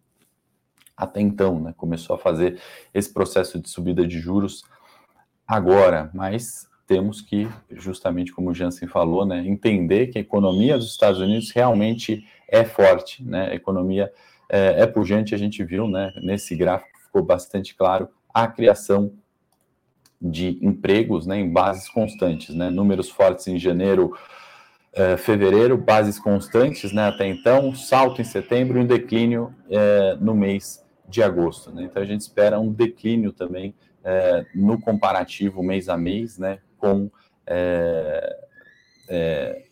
até 0.97 1.21
então, 1.21 1.61
né? 1.61 1.75
Começou 1.77 2.17
a 2.17 2.19
fazer 2.19 2.61
esse 2.93 3.13
processo 3.13 3.61
de 3.61 3.71
subida 3.71 4.05
de 4.05 4.19
juros 4.19 4.65
agora, 5.47 6.11
mas 6.13 6.69
temos 6.87 7.21
que, 7.21 7.49
justamente 7.71 8.33
como 8.33 8.51
o 8.51 8.55
Jansen 8.55 8.89
falou, 8.89 9.25
né, 9.25 9.47
entender 9.47 10.09
que 10.09 10.19
a 10.19 10.21
economia 10.21 10.77
dos 10.77 10.91
Estados 10.91 11.21
Unidos 11.21 11.51
realmente 11.51 12.27
é 12.49 12.65
forte, 12.65 13.25
né? 13.25 13.51
A 13.51 13.55
economia 13.55 14.13
é, 14.49 14.83
é 14.83 14.87
pujante, 14.87 15.35
a 15.35 15.39
gente 15.39 15.65
viu, 15.65 15.89
né? 15.89 16.13
Nesse 16.23 16.55
gráfico 16.55 16.99
ficou 17.01 17.23
bastante 17.23 17.75
claro 17.75 18.09
a 18.33 18.47
criação 18.47 19.13
de 20.21 20.59
empregos 20.63 21.27
né, 21.27 21.39
em 21.39 21.51
bases 21.51 21.89
constantes, 21.89 22.55
né, 22.55 22.71
números 22.71 23.11
fortes 23.11 23.47
em 23.47 23.59
janeiro, 23.59 24.17
eh, 24.95 25.17
fevereiro, 25.17 25.77
bases 25.77 26.19
constantes 26.19 26.93
né, 26.93 27.07
até 27.07 27.29
então, 27.29 27.75
salto 27.75 28.21
em 28.21 28.25
setembro 28.25 28.79
e 28.79 28.83
um 28.83 28.87
declínio 28.87 29.55
eh, 29.69 30.17
no 30.21 30.35
mês 30.35 30.83
de 31.09 31.23
agosto. 31.23 31.71
Né, 31.71 31.85
então 31.85 32.03
a 32.03 32.07
gente 32.07 32.23
espera 32.23 32.59
um 32.59 32.73
declínio 32.73 33.33
também 33.33 33.75
eh, 34.03 34.47
no 34.55 34.81
comparativo 34.81 35.63
mês 35.63 35.89
a 35.89 35.97
mês 35.97 36.39
né, 36.39 36.59
com 36.85 37.11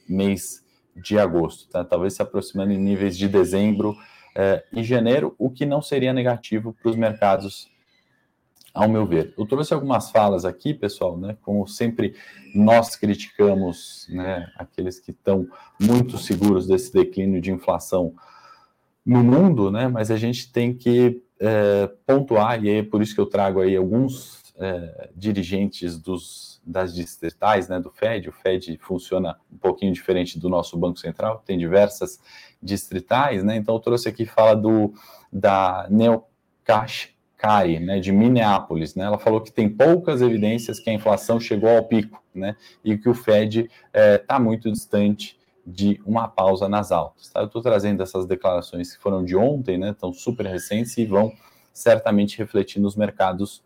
mês 0.08 0.64
de 0.96 1.18
agosto, 1.18 1.68
tá? 1.68 1.84
talvez 1.84 2.14
se 2.14 2.22
aproximando 2.22 2.72
em 2.72 2.78
níveis 2.78 3.16
de 3.16 3.28
dezembro 3.28 3.96
e 4.72 4.82
janeiro, 4.82 5.34
o 5.38 5.50
que 5.50 5.66
não 5.66 5.82
seria 5.82 6.12
negativo 6.12 6.74
para 6.80 6.90
os 6.90 6.96
mercados 6.96 7.70
ao 8.74 8.88
meu 8.88 9.04
ver. 9.06 9.34
Eu 9.36 9.46
trouxe 9.46 9.74
algumas 9.74 10.10
falas 10.10 10.44
aqui, 10.44 10.72
pessoal, 10.72 11.18
né? 11.18 11.36
Como 11.42 11.66
sempre 11.66 12.14
nós 12.54 12.96
criticamos, 12.96 14.06
né? 14.08 14.50
Aqueles 14.56 14.98
que 14.98 15.10
estão 15.10 15.46
muito 15.78 16.16
seguros 16.16 16.66
desse 16.66 16.92
declínio 16.92 17.40
de 17.40 17.52
inflação 17.52 18.14
no 19.04 19.22
mundo, 19.22 19.70
né? 19.70 19.88
Mas 19.88 20.10
a 20.10 20.16
gente 20.16 20.50
tem 20.50 20.72
que 20.72 21.22
é, 21.38 21.90
pontuar 22.06 22.64
e 22.64 22.70
é 22.70 22.82
por 22.82 23.02
isso 23.02 23.14
que 23.14 23.20
eu 23.20 23.26
trago 23.26 23.60
aí 23.60 23.76
alguns 23.76 24.41
é, 24.58 25.10
dirigentes 25.14 25.98
dos 25.98 26.60
das 26.64 26.94
distritais, 26.94 27.68
né? 27.68 27.80
Do 27.80 27.90
Fed. 27.90 28.28
O 28.28 28.32
Fed 28.32 28.78
funciona 28.78 29.36
um 29.52 29.58
pouquinho 29.58 29.92
diferente 29.92 30.38
do 30.38 30.48
nosso 30.48 30.76
Banco 30.76 30.98
Central. 30.98 31.42
Tem 31.44 31.58
diversas 31.58 32.20
distritais, 32.62 33.42
né? 33.42 33.56
Então 33.56 33.74
eu 33.74 33.80
trouxe 33.80 34.08
aqui 34.08 34.24
fala 34.24 34.54
do 34.54 34.94
da 35.32 35.86
Neocash 35.90 37.12
Kari, 37.42 37.80
né, 37.80 37.98
de 37.98 38.12
Minneapolis, 38.12 38.94
né, 38.94 39.04
ela 39.04 39.18
falou 39.18 39.40
que 39.40 39.50
tem 39.50 39.68
poucas 39.68 40.22
evidências 40.22 40.78
que 40.78 40.88
a 40.88 40.92
inflação 40.92 41.40
chegou 41.40 41.68
ao 41.68 41.82
pico, 41.82 42.22
né, 42.32 42.54
e 42.84 42.96
que 42.96 43.08
o 43.08 43.14
Fed 43.14 43.62
está 43.62 43.72
é, 43.92 44.16
tá 44.16 44.38
muito 44.38 44.70
distante 44.70 45.36
de 45.66 46.00
uma 46.06 46.28
pausa 46.28 46.68
nas 46.68 46.92
altas. 46.92 47.30
Tá? 47.30 47.40
Eu 47.40 47.46
estou 47.46 47.60
trazendo 47.60 48.00
essas 48.00 48.26
declarações 48.26 48.94
que 48.94 49.02
foram 49.02 49.24
de 49.24 49.34
ontem, 49.34 49.76
né, 49.76 49.90
estão 49.90 50.12
super 50.12 50.46
recentes 50.46 50.96
e 50.96 51.04
vão 51.04 51.32
certamente 51.72 52.38
refletir 52.38 52.80
nos 52.80 52.94
mercados 52.94 53.60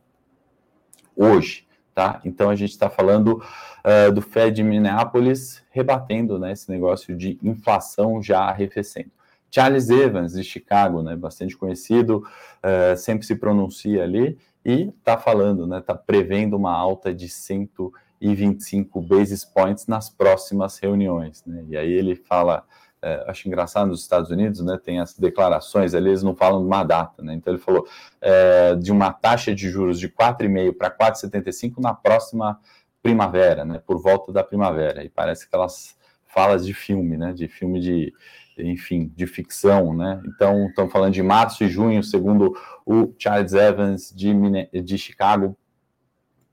hoje. 1.17 1.67
Tá? 1.95 2.21
Então 2.27 2.51
a 2.51 2.55
gente 2.55 2.73
está 2.73 2.91
falando 2.91 3.43
uh, 3.83 4.13
do 4.13 4.21
Fed 4.21 4.57
de 4.57 4.63
Minneapolis 4.63 5.63
rebatendo 5.71 6.39
né, 6.39 6.53
esse 6.53 6.71
negócio 6.71 7.17
de 7.17 7.39
inflação 7.43 8.23
já 8.23 8.41
arrefecendo. 8.41 9.11
Charles 9.51 9.89
Evans, 9.89 10.35
de 10.35 10.45
Chicago, 10.45 11.03
né, 11.03 11.17
bastante 11.17 11.57
conhecido, 11.57 12.19
uh, 12.19 12.95
sempre 12.99 13.27
se 13.27 13.35
pronuncia 13.37 14.03
ali 14.03 14.37
e 14.63 14.93
está 14.99 15.17
falando, 15.17 15.67
né, 15.67 15.79
está 15.79 15.95
prevendo 15.95 16.55
uma 16.55 16.73
alta 16.73 17.15
de 17.15 17.31
125 17.31 19.01
basis 19.01 19.43
points 19.47 19.87
nas 19.87 20.11
próximas 20.11 20.79
reuniões. 20.79 21.43
Né, 21.47 21.65
e 21.69 21.77
aí 21.79 21.91
ele 21.91 22.15
fala, 22.15 22.67
uh, 23.07 23.31
acho 23.31 23.47
engraçado 23.47 23.89
nos 23.89 24.01
Estados 24.01 24.31
Unidos, 24.31 24.61
né, 24.61 24.79
tem 24.83 24.99
as 25.01 25.17
declarações 25.17 25.95
ali, 25.95 26.09
eles 26.09 26.23
não 26.23 26.35
falam 26.35 26.61
de 26.61 26.67
uma 26.67 26.83
data, 26.83 27.23
né, 27.23 27.35
então 27.35 27.53
ele 27.53 27.63
falou 27.63 27.87
uh, 27.87 28.77
de 28.77 28.91
uma 28.91 29.13
taxa 29.13 29.55
de 29.55 29.69
juros 29.71 29.99
de 29.99 30.09
4,5 30.09 30.77
para 30.77 30.91
4,75 30.91 31.75
na 31.79 31.95
próxima 31.95 32.59
primavera, 33.03 33.65
né, 33.65 33.81
por 33.87 34.03
volta 34.03 34.33
da 34.33 34.43
primavera, 34.43 35.05
e 35.05 35.09
parece 35.09 35.47
aquelas 35.47 35.97
falas 36.27 36.67
de 36.67 36.75
filme, 36.75 37.17
né, 37.17 37.33
de 37.33 37.49
filme 37.49 37.81
de 37.81 38.13
enfim, 38.59 39.13
de 39.15 39.27
ficção, 39.27 39.95
né? 39.95 40.23
Então, 40.27 40.69
estamos 40.69 40.91
falando 40.91 41.13
de 41.13 41.23
março 41.23 41.63
e 41.63 41.69
junho, 41.69 42.03
segundo 42.03 42.57
o 42.87 43.13
Charles 43.19 43.53
Evans 43.53 44.11
de, 44.17 44.33
de 44.83 44.97
Chicago, 44.97 45.55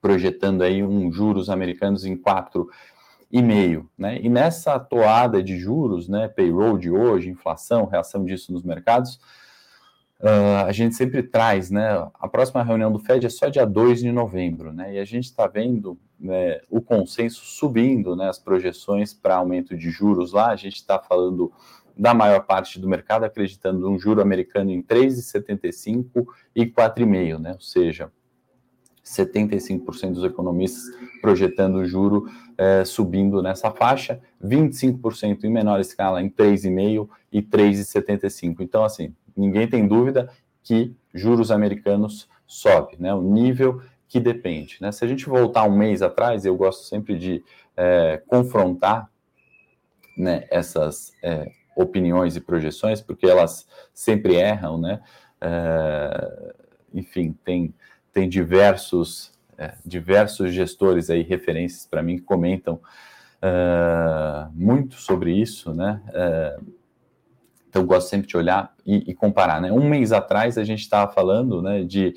projetando 0.01 0.63
aí 0.63 0.83
um 0.83 1.09
juros 1.11 1.49
americanos 1.49 2.03
em 2.03 2.17
4,5, 3.33 3.87
né? 3.97 4.19
E 4.21 4.29
nessa 4.29 4.79
toada 4.79 5.41
de 5.41 5.57
juros, 5.57 6.07
né, 6.07 6.27
payroll 6.27 6.77
de 6.77 6.91
hoje, 6.91 7.29
inflação, 7.29 7.85
reação 7.85 8.23
disso 8.23 8.53
nos 8.53 8.63
mercados, 8.63 9.15
uh, 10.19 10.65
a 10.67 10.71
gente 10.71 10.95
sempre 10.95 11.23
traz, 11.23 11.71
né? 11.71 12.07
A 12.19 12.27
próxima 12.27 12.63
reunião 12.63 12.91
do 12.91 12.99
Fed 12.99 13.25
é 13.25 13.29
só 13.29 13.49
dia 13.49 13.65
2 13.65 14.01
de 14.01 14.11
novembro, 14.11 14.71
né? 14.71 14.93
E 14.93 14.99
a 14.99 15.05
gente 15.05 15.25
está 15.25 15.47
vendo 15.47 15.97
né, 16.19 16.61
o 16.69 16.79
consenso 16.79 17.43
subindo, 17.43 18.15
né? 18.15 18.29
As 18.29 18.37
projeções 18.37 19.13
para 19.13 19.35
aumento 19.35 19.75
de 19.75 19.89
juros 19.89 20.31
lá, 20.31 20.49
a 20.49 20.55
gente 20.55 20.75
está 20.75 20.99
falando 20.99 21.51
da 21.95 22.13
maior 22.13 22.41
parte 22.45 22.79
do 22.79 22.87
mercado 22.87 23.23
acreditando 23.23 23.89
um 23.89 23.99
juro 23.99 24.21
americano 24.21 24.71
em 24.71 24.81
3,75 24.81 26.25
e 26.55 26.65
4,5, 26.65 27.39
né? 27.39 27.51
Ou 27.53 27.61
seja, 27.61 28.11
75% 29.03 30.13
dos 30.13 30.23
economistas 30.23 30.83
projetando 31.21 31.75
o 31.75 31.85
juro 31.85 32.29
é, 32.57 32.85
subindo 32.85 33.41
nessa 33.41 33.71
faixa, 33.71 34.21
25% 34.43 35.43
em 35.43 35.49
menor 35.49 35.79
escala 35.79 36.21
em 36.21 36.29
3,5 36.29 37.09
e 37.31 37.41
3,75. 37.41 38.57
Então, 38.59 38.83
assim, 38.83 39.13
ninguém 39.35 39.67
tem 39.67 39.87
dúvida 39.87 40.29
que 40.61 40.95
juros 41.13 41.51
americanos 41.51 42.29
sobe, 42.47 42.95
né? 42.99 43.13
O 43.13 43.21
nível 43.21 43.81
que 44.07 44.19
depende, 44.19 44.77
né? 44.79 44.91
Se 44.91 45.03
a 45.03 45.07
gente 45.07 45.27
voltar 45.27 45.63
um 45.63 45.75
mês 45.75 46.01
atrás, 46.01 46.45
eu 46.45 46.55
gosto 46.55 46.83
sempre 46.83 47.17
de 47.17 47.43
é, 47.75 48.21
confrontar 48.27 49.09
né, 50.15 50.45
essas 50.51 51.11
é, 51.23 51.51
opiniões 51.75 52.35
e 52.35 52.41
projeções, 52.41 53.01
porque 53.01 53.25
elas 53.25 53.67
sempre 53.93 54.35
erram, 54.35 54.77
né? 54.77 55.01
Enfim, 56.93 57.35
tem, 57.43 57.73
tem 58.13 58.29
diversos, 58.29 59.33
é, 59.57 59.73
diversos 59.83 60.53
gestores 60.53 61.09
aí, 61.09 61.23
referências 61.23 61.85
para 61.85 62.03
mim, 62.03 62.17
que 62.17 62.23
comentam 62.23 62.79
é, 63.41 64.47
muito 64.53 64.95
sobre 64.95 65.33
isso, 65.33 65.73
né? 65.73 66.01
É, 66.13 66.57
então, 67.67 67.83
gosto 67.87 68.07
sempre 68.07 68.27
de 68.27 68.37
olhar 68.37 68.71
e, 68.85 69.11
e, 69.11 69.13
comparar, 69.15 69.59
né? 69.59 69.71
Um 69.71 69.89
mês 69.89 70.11
atrás, 70.11 70.59
a 70.59 70.63
gente 70.63 70.81
estava 70.81 71.11
falando 71.11 71.59
né, 71.59 71.83
de 71.83 72.13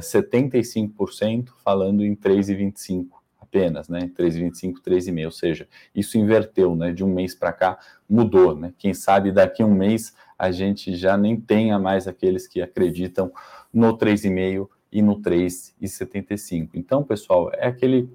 75% 0.00 1.48
é, 1.48 1.52
falando 1.64 2.04
em 2.04 2.14
3,25% 2.14 3.08
apenas, 3.40 3.88
né? 3.88 4.08
3,25, 4.16 4.74
3,5, 4.80 5.24
ou 5.24 5.32
seja, 5.32 5.66
isso 5.92 6.16
inverteu, 6.16 6.76
né? 6.76 6.92
De 6.92 7.02
um 7.02 7.12
mês 7.12 7.34
para 7.34 7.52
cá 7.52 7.78
mudou, 8.08 8.54
né? 8.54 8.72
Quem 8.78 8.94
sabe 8.94 9.32
daqui 9.32 9.60
a 9.60 9.66
um 9.66 9.74
mês 9.74 10.14
a 10.38 10.52
gente 10.52 10.94
já 10.94 11.18
nem 11.18 11.38
tenha 11.38 11.76
mais 11.78 12.06
aqueles 12.06 12.46
que 12.46 12.62
acreditam 12.62 13.32
no 13.74 13.98
3,5 13.98 14.68
e 14.92 15.02
no 15.02 15.20
3,75. 15.20 16.70
Então, 16.74 17.02
pessoal, 17.02 17.50
é 17.54 17.66
aquele 17.66 18.10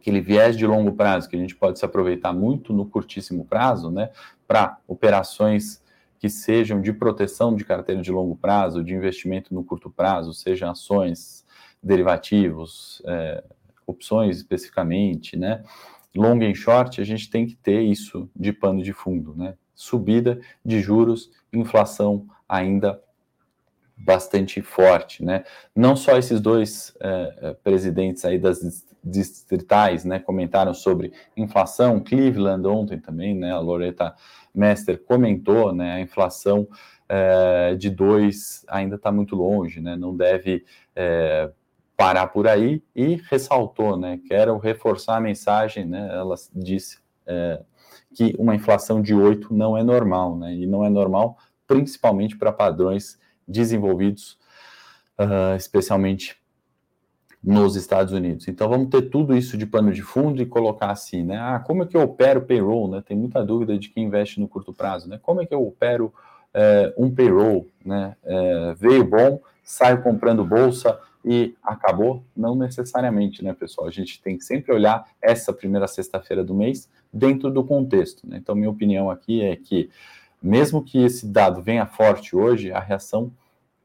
aquele 0.00 0.20
viés 0.20 0.56
de 0.56 0.66
longo 0.66 0.92
prazo 0.92 1.28
que 1.28 1.36
a 1.36 1.38
gente 1.38 1.56
pode 1.56 1.78
se 1.78 1.84
aproveitar 1.84 2.32
muito 2.32 2.72
no 2.72 2.86
curtíssimo 2.86 3.44
prazo, 3.44 3.90
né? 3.90 4.10
Para 4.46 4.78
operações 4.86 5.82
que 6.18 6.28
sejam 6.28 6.80
de 6.80 6.92
proteção 6.92 7.54
de 7.54 7.64
carteira 7.64 8.00
de 8.00 8.10
longo 8.10 8.36
prazo, 8.36 8.82
de 8.82 8.94
investimento 8.94 9.52
no 9.52 9.62
curto 9.62 9.90
prazo, 9.90 10.32
sejam 10.32 10.70
ações, 10.70 11.44
derivativos, 11.82 13.02
é, 13.06 13.44
opções 13.86 14.38
especificamente, 14.38 15.36
né? 15.36 15.62
Long 16.14 16.40
e 16.42 16.54
short, 16.54 17.00
a 17.00 17.04
gente 17.04 17.30
tem 17.30 17.46
que 17.46 17.54
ter 17.54 17.82
isso 17.82 18.28
de 18.34 18.52
pano 18.52 18.82
de 18.82 18.92
fundo, 18.92 19.34
né? 19.36 19.54
Subida 19.74 20.40
de 20.64 20.80
juros, 20.80 21.30
inflação 21.52 22.26
ainda 22.48 23.00
bastante 23.98 24.62
forte, 24.62 25.24
né? 25.24 25.44
Não 25.74 25.96
só 25.96 26.16
esses 26.16 26.40
dois 26.40 26.96
é, 27.00 27.56
presidentes 27.62 28.24
aí 28.24 28.38
das 28.38 28.86
distritais, 29.02 30.04
né, 30.04 30.18
comentaram 30.18 30.74
sobre 30.74 31.12
inflação. 31.36 32.00
Cleveland 32.00 32.66
ontem 32.66 32.98
também, 32.98 33.34
né? 33.34 33.52
A 33.52 33.58
Loretta 33.58 34.14
Mester 34.54 35.02
comentou, 35.02 35.72
né? 35.72 35.94
A 35.94 36.00
inflação 36.00 36.68
é, 37.08 37.74
de 37.74 37.90
dois 37.90 38.64
ainda 38.68 38.96
está 38.96 39.10
muito 39.10 39.34
longe, 39.34 39.80
né? 39.80 39.96
Não 39.96 40.16
deve 40.16 40.64
é, 40.94 41.50
parar 41.98 42.28
por 42.28 42.46
aí 42.46 42.80
e 42.94 43.20
ressaltou, 43.28 43.96
né, 43.96 44.20
quero 44.28 44.56
reforçar 44.56 45.16
a 45.16 45.20
mensagem, 45.20 45.84
né, 45.84 46.08
ela 46.12 46.36
disse 46.54 47.00
é, 47.26 47.60
que 48.14 48.36
uma 48.38 48.54
inflação 48.54 49.02
de 49.02 49.12
8 49.12 49.52
não 49.52 49.76
é 49.76 49.82
normal, 49.82 50.36
né? 50.36 50.54
E 50.54 50.64
não 50.64 50.84
é 50.84 50.88
normal 50.88 51.36
principalmente 51.66 52.38
para 52.38 52.52
padrões 52.52 53.18
desenvolvidos, 53.48 54.38
uh, 55.18 55.56
especialmente 55.56 56.36
nos 57.42 57.76
Estados 57.76 58.12
Unidos. 58.12 58.48
Então 58.48 58.68
vamos 58.68 58.88
ter 58.88 59.02
tudo 59.02 59.36
isso 59.36 59.56
de 59.56 59.64
pano 59.64 59.92
de 59.92 60.02
fundo 60.02 60.42
e 60.42 60.46
colocar 60.46 60.90
assim, 60.90 61.22
né? 61.22 61.38
Ah, 61.38 61.58
como 61.58 61.82
é 61.82 61.86
que 61.86 61.96
eu 61.96 62.02
opero 62.02 62.42
payroll, 62.42 62.90
né? 62.90 63.02
Tem 63.06 63.16
muita 63.16 63.44
dúvida 63.44 63.78
de 63.78 63.88
quem 63.88 64.04
investe 64.04 64.40
no 64.40 64.48
curto 64.48 64.72
prazo, 64.72 65.08
né? 65.08 65.18
Como 65.22 65.40
é 65.40 65.46
que 65.46 65.54
eu 65.54 65.66
opero 65.66 66.12
é, 66.52 66.92
um 66.98 67.10
payroll, 67.14 67.66
né? 67.84 68.16
É, 68.24 68.74
veio 68.76 69.04
bom, 69.04 69.40
saio 69.62 70.02
comprando 70.02 70.44
bolsa 70.44 70.98
e 71.24 71.54
acabou? 71.62 72.24
Não 72.36 72.54
necessariamente, 72.56 73.44
né, 73.44 73.52
pessoal? 73.54 73.86
A 73.86 73.90
gente 73.90 74.20
tem 74.20 74.36
que 74.36 74.44
sempre 74.44 74.72
olhar 74.72 75.06
essa 75.22 75.52
primeira 75.52 75.86
sexta-feira 75.86 76.42
do 76.42 76.54
mês 76.54 76.88
dentro 77.12 77.50
do 77.50 77.62
contexto, 77.62 78.28
né? 78.28 78.38
Então 78.38 78.54
minha 78.54 78.70
opinião 78.70 79.10
aqui 79.10 79.42
é 79.42 79.54
que 79.54 79.90
mesmo 80.42 80.82
que 80.82 80.98
esse 80.98 81.26
dado 81.26 81.62
venha 81.62 81.86
forte 81.86 82.36
hoje, 82.36 82.72
a 82.72 82.80
reação 82.80 83.32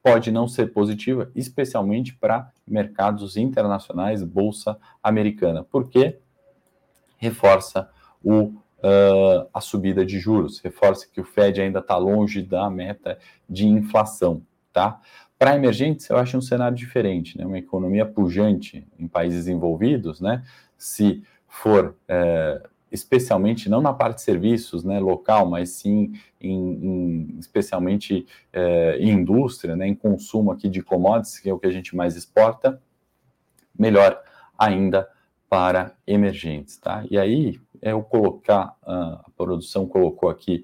pode 0.03 0.31
não 0.31 0.47
ser 0.47 0.73
positiva, 0.73 1.31
especialmente 1.33 2.13
para 2.13 2.51
mercados 2.67 3.37
internacionais, 3.37 4.21
bolsa 4.21 4.77
americana, 5.01 5.63
porque 5.63 6.17
reforça 7.17 7.89
o, 8.21 8.47
uh, 8.47 9.47
a 9.53 9.61
subida 9.61 10.05
de 10.05 10.19
juros, 10.19 10.59
reforça 10.59 11.07
que 11.11 11.21
o 11.21 11.23
Fed 11.23 11.61
ainda 11.61 11.79
está 11.79 11.95
longe 11.95 12.41
da 12.41 12.69
meta 12.69 13.17
de 13.49 13.65
inflação, 13.65 14.41
tá? 14.73 14.99
Para 15.39 15.55
emergentes, 15.55 16.09
eu 16.09 16.17
acho 16.17 16.37
um 16.37 16.41
cenário 16.41 16.75
diferente, 16.75 17.37
né? 17.37 17.45
Uma 17.45 17.57
economia 17.57 18.05
pujante 18.05 18.85
em 18.99 19.07
países 19.07 19.47
envolvidos, 19.47 20.19
né? 20.19 20.43
Se 20.77 21.23
for 21.47 21.95
eh, 22.07 22.61
especialmente 22.93 23.67
não 23.67 23.81
na 23.81 23.91
parte 23.91 24.17
de 24.17 24.21
serviços, 24.21 24.83
né, 24.83 24.99
local, 24.99 25.49
mas 25.49 25.71
sim 25.71 26.13
em, 26.39 26.53
em 26.53 27.35
especialmente 27.39 28.27
é, 28.53 28.97
em 28.99 29.09
indústria, 29.09 29.75
né, 29.75 29.87
em 29.87 29.95
consumo 29.95 30.51
aqui 30.51 30.69
de 30.69 30.83
commodities, 30.83 31.39
que 31.39 31.49
é 31.49 31.53
o 31.53 31.57
que 31.57 31.65
a 31.65 31.71
gente 31.71 31.95
mais 31.95 32.15
exporta, 32.15 32.79
melhor 33.77 34.21
ainda 34.57 35.09
para 35.49 35.95
emergentes, 36.05 36.77
tá? 36.77 37.03
E 37.09 37.17
aí 37.17 37.59
eu 37.81 38.01
colocar 38.03 38.75
a 38.83 39.25
produção 39.35 39.87
colocou 39.87 40.29
aqui 40.29 40.63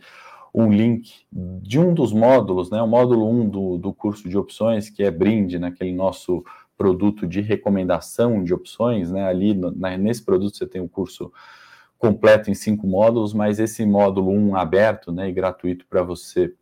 um 0.53 0.71
link 0.71 1.25
de 1.31 1.79
um 1.79 1.93
dos 1.93 2.13
módulos, 2.13 2.69
né, 2.69 2.81
o 2.81 2.87
módulo 2.87 3.27
1 3.27 3.49
do, 3.49 3.77
do 3.77 3.93
curso 3.93 4.29
de 4.29 4.37
opções, 4.37 4.89
que 4.89 5.03
é 5.03 5.09
brinde 5.09 5.57
naquele 5.57 5.93
nosso 5.93 6.43
produto 6.77 7.27
de 7.27 7.41
recomendação 7.41 8.43
de 8.43 8.53
opções, 8.53 9.11
né? 9.11 9.25
Ali 9.25 9.53
na, 9.53 9.97
nesse 9.97 10.23
produto 10.23 10.55
você 10.55 10.65
tem 10.65 10.79
o 10.79 10.87
curso 10.87 11.31
completo 11.99 12.49
em 12.49 12.55
cinco 12.55 12.87
módulos, 12.87 13.33
mas 13.33 13.59
esse 13.59 13.85
módulo 13.85 14.31
1 14.31 14.49
um 14.49 14.55
aberto 14.55 15.11
né, 15.11 15.27
e 15.27 15.33
gratuito 15.33 15.85
para 15.85 16.01
você 16.01 16.53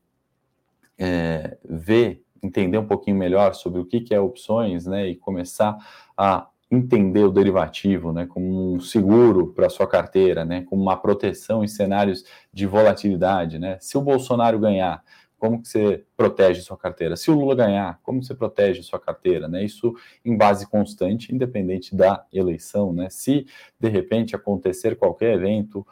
é, 0.98 1.56
ver, 1.64 2.24
entender 2.42 2.80
um 2.80 2.88
pouquinho 2.88 3.16
melhor 3.16 3.54
sobre 3.54 3.80
o 3.80 3.86
que, 3.86 4.02
que 4.02 4.16
é 4.16 4.20
opções 4.20 4.88
né, 4.88 5.08
e 5.08 5.16
começar 5.16 5.78
a 6.18 6.48
entender 6.70 7.24
o 7.24 7.32
derivativo 7.32 8.12
né, 8.12 8.26
como 8.26 8.74
um 8.74 8.80
seguro 8.80 9.54
para 9.54 9.70
sua 9.70 9.88
carteira, 9.88 10.44
né, 10.44 10.64
como 10.64 10.82
uma 10.82 10.98
proteção 10.98 11.64
em 11.64 11.68
cenários 11.68 12.26
de 12.52 12.66
volatilidade. 12.66 13.60
Né? 13.60 13.78
Se 13.80 13.96
o 13.96 14.02
Bolsonaro 14.02 14.58
ganhar, 14.58 15.04
como 15.38 15.62
que 15.62 15.68
você 15.68 16.04
protege 16.16 16.62
sua 16.62 16.78
carteira? 16.78 17.16
Se 17.16 17.30
o 17.30 17.36
Lula 17.36 17.56
ganhar, 17.56 18.00
como 18.04 18.24
você 18.24 18.34
protege 18.34 18.82
sua 18.82 19.00
carteira? 19.00 19.48
Né? 19.48 19.64
Isso 19.64 19.96
em 20.26 20.36
base 20.36 20.68
constante, 20.68 21.34
independente 21.34 21.96
da 21.96 22.26
eleição. 22.34 22.92
Né? 22.92 23.10
Se 23.10 23.46
de 23.80 23.90
repente 23.90 24.36
acontecer 24.36 24.96
qualquer 24.96 25.36
evento 25.36 25.86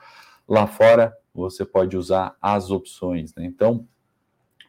lá 0.48 0.66
fora, 0.66 1.16
você 1.34 1.64
pode 1.64 1.96
usar 1.96 2.36
as 2.42 2.72
opções. 2.72 3.36
Né? 3.36 3.46
Então, 3.46 3.88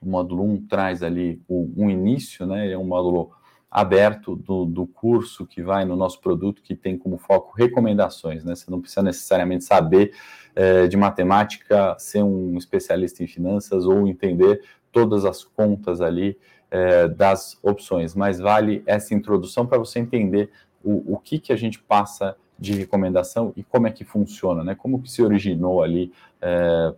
o 0.00 0.08
módulo 0.08 0.44
1 0.44 0.66
traz 0.66 1.02
ali 1.02 1.40
o, 1.48 1.72
um 1.76 1.88
início, 1.88 2.46
né? 2.46 2.70
é 2.70 2.78
um 2.78 2.84
módulo 2.84 3.30
aberto 3.70 4.37
do, 4.37 4.64
do 4.64 4.87
curso 4.87 5.46
que 5.46 5.62
vai 5.62 5.85
no 5.85 5.96
nosso 5.96 6.20
produto, 6.20 6.62
que 6.62 6.74
tem 6.74 6.96
como 6.96 7.18
foco 7.18 7.55
recomendações. 7.57 8.44
Né? 8.44 8.55
Você 8.55 8.70
não 8.70 8.81
precisa 8.81 9.02
necessariamente 9.02 9.64
saber 9.64 10.14
é, 10.55 10.87
de 10.87 10.96
matemática, 10.96 11.96
ser 11.98 12.22
um 12.22 12.57
especialista 12.57 13.22
em 13.22 13.26
finanças 13.26 13.85
ou 13.85 14.07
entender 14.07 14.62
todas 14.90 15.24
as 15.24 15.44
contas 15.44 16.00
ali 16.00 16.38
é, 16.70 17.07
das 17.09 17.59
opções, 17.62 18.14
mas 18.14 18.38
vale 18.38 18.83
essa 18.87 19.14
introdução 19.14 19.66
para 19.66 19.79
você 19.79 19.98
entender 19.98 20.50
o, 20.83 21.14
o 21.14 21.18
que, 21.18 21.38
que 21.38 21.52
a 21.52 21.57
gente 21.57 21.79
passa 21.79 22.37
de 22.59 22.72
recomendação 22.72 23.52
e 23.57 23.62
como 23.62 23.87
é 23.87 23.90
que 23.90 24.05
funciona, 24.05 24.64
né? 24.64 24.74
Como 24.74 25.02
que 25.02 25.11
se 25.11 25.22
originou 25.22 25.83
ali 25.83 26.12
é, 26.40 26.94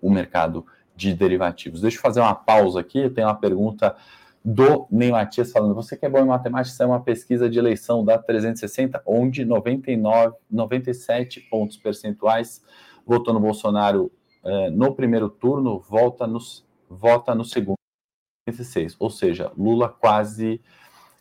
o 0.00 0.10
mercado 0.10 0.64
de 0.94 1.12
derivativos. 1.14 1.80
Deixa 1.80 1.96
eu 1.96 2.02
fazer 2.02 2.20
uma 2.20 2.34
pausa 2.34 2.80
aqui, 2.80 3.10
tenho 3.10 3.26
uma 3.26 3.34
pergunta 3.34 3.96
do 4.44 4.88
Ney 4.90 5.12
Matias 5.12 5.52
falando, 5.52 5.74
você 5.74 5.96
que 5.96 6.04
é 6.04 6.08
bom 6.08 6.18
em 6.18 6.26
matemática, 6.26 6.72
isso 6.72 6.82
é 6.82 6.86
uma 6.86 7.02
pesquisa 7.02 7.48
de 7.48 7.58
eleição 7.58 8.04
da 8.04 8.18
360, 8.18 9.00
onde 9.06 9.44
99, 9.44 10.36
97 10.50 11.40
pontos 11.42 11.76
percentuais 11.76 12.62
votou 13.06 13.32
no 13.32 13.40
Bolsonaro 13.40 14.10
é, 14.44 14.70
no 14.70 14.94
primeiro 14.94 15.28
turno, 15.28 15.78
volta 15.78 16.26
no, 16.26 16.38
vota 16.88 17.34
no 17.34 17.44
segundo, 17.44 17.76
96. 18.48 18.96
Ou 18.98 19.10
seja, 19.10 19.52
Lula 19.56 19.88
quase 19.88 20.60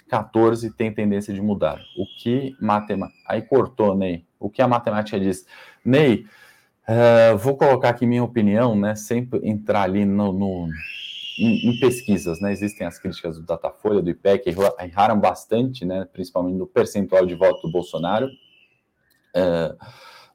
14 0.09 0.71
tem 0.75 0.91
tendência 0.91 1.33
de 1.33 1.41
mudar. 1.41 1.79
O 1.95 2.05
que 2.21 2.55
matemática. 2.59 3.17
Aí 3.27 3.41
cortou, 3.41 3.95
Ney. 3.95 4.25
O 4.39 4.49
que 4.49 4.61
a 4.61 4.67
matemática 4.67 5.19
diz? 5.19 5.45
Ney, 5.85 6.25
uh, 6.87 7.37
vou 7.37 7.55
colocar 7.55 7.89
aqui 7.89 8.07
minha 8.07 8.23
opinião, 8.23 8.75
né? 8.75 8.95
Sempre 8.95 9.39
entrar 9.47 9.83
ali 9.83 10.03
no, 10.03 10.33
no 10.33 10.69
em, 11.37 11.69
em, 11.69 11.79
pesquisas, 11.79 12.39
né? 12.39 12.51
Existem 12.51 12.85
as 12.85 12.99
críticas 12.99 13.37
do 13.37 13.45
Datafolha, 13.45 14.01
do 14.01 14.09
IPEC, 14.09 14.53
erraram 14.79 15.19
bastante, 15.19 15.85
né? 15.85 16.05
Principalmente 16.11 16.57
no 16.57 16.67
percentual 16.67 17.25
de 17.25 17.35
voto 17.35 17.61
do 17.67 17.71
Bolsonaro. 17.71 18.27
Uh, 19.35 19.75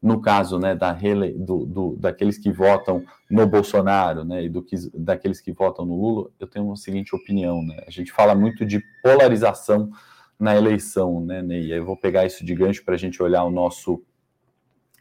no 0.02 0.20
caso 0.20 0.58
né, 0.58 0.74
da 0.74 0.96
do, 1.36 1.66
do, 1.66 1.96
daqueles 1.96 2.38
que 2.38 2.52
votam 2.52 3.04
no 3.30 3.46
Bolsonaro 3.46 4.24
né, 4.24 4.44
e 4.44 4.48
do 4.48 4.62
que, 4.62 4.76
daqueles 4.94 5.40
que 5.40 5.52
votam 5.52 5.84
no 5.84 6.00
Lula, 6.00 6.30
eu 6.38 6.46
tenho 6.46 6.66
uma 6.66 6.76
seguinte 6.76 7.14
opinião. 7.14 7.62
Né? 7.62 7.82
A 7.86 7.90
gente 7.90 8.12
fala 8.12 8.34
muito 8.34 8.64
de 8.64 8.80
polarização 9.02 9.90
na 10.38 10.54
eleição, 10.54 11.20
né, 11.24 11.42
Ney? 11.42 11.72
Eu 11.72 11.84
vou 11.84 11.96
pegar 11.96 12.26
isso 12.26 12.44
de 12.44 12.54
gancho 12.54 12.84
para 12.84 12.94
a 12.94 12.98
gente 12.98 13.22
olhar 13.22 13.42
o 13.44 13.50
nosso 13.50 14.02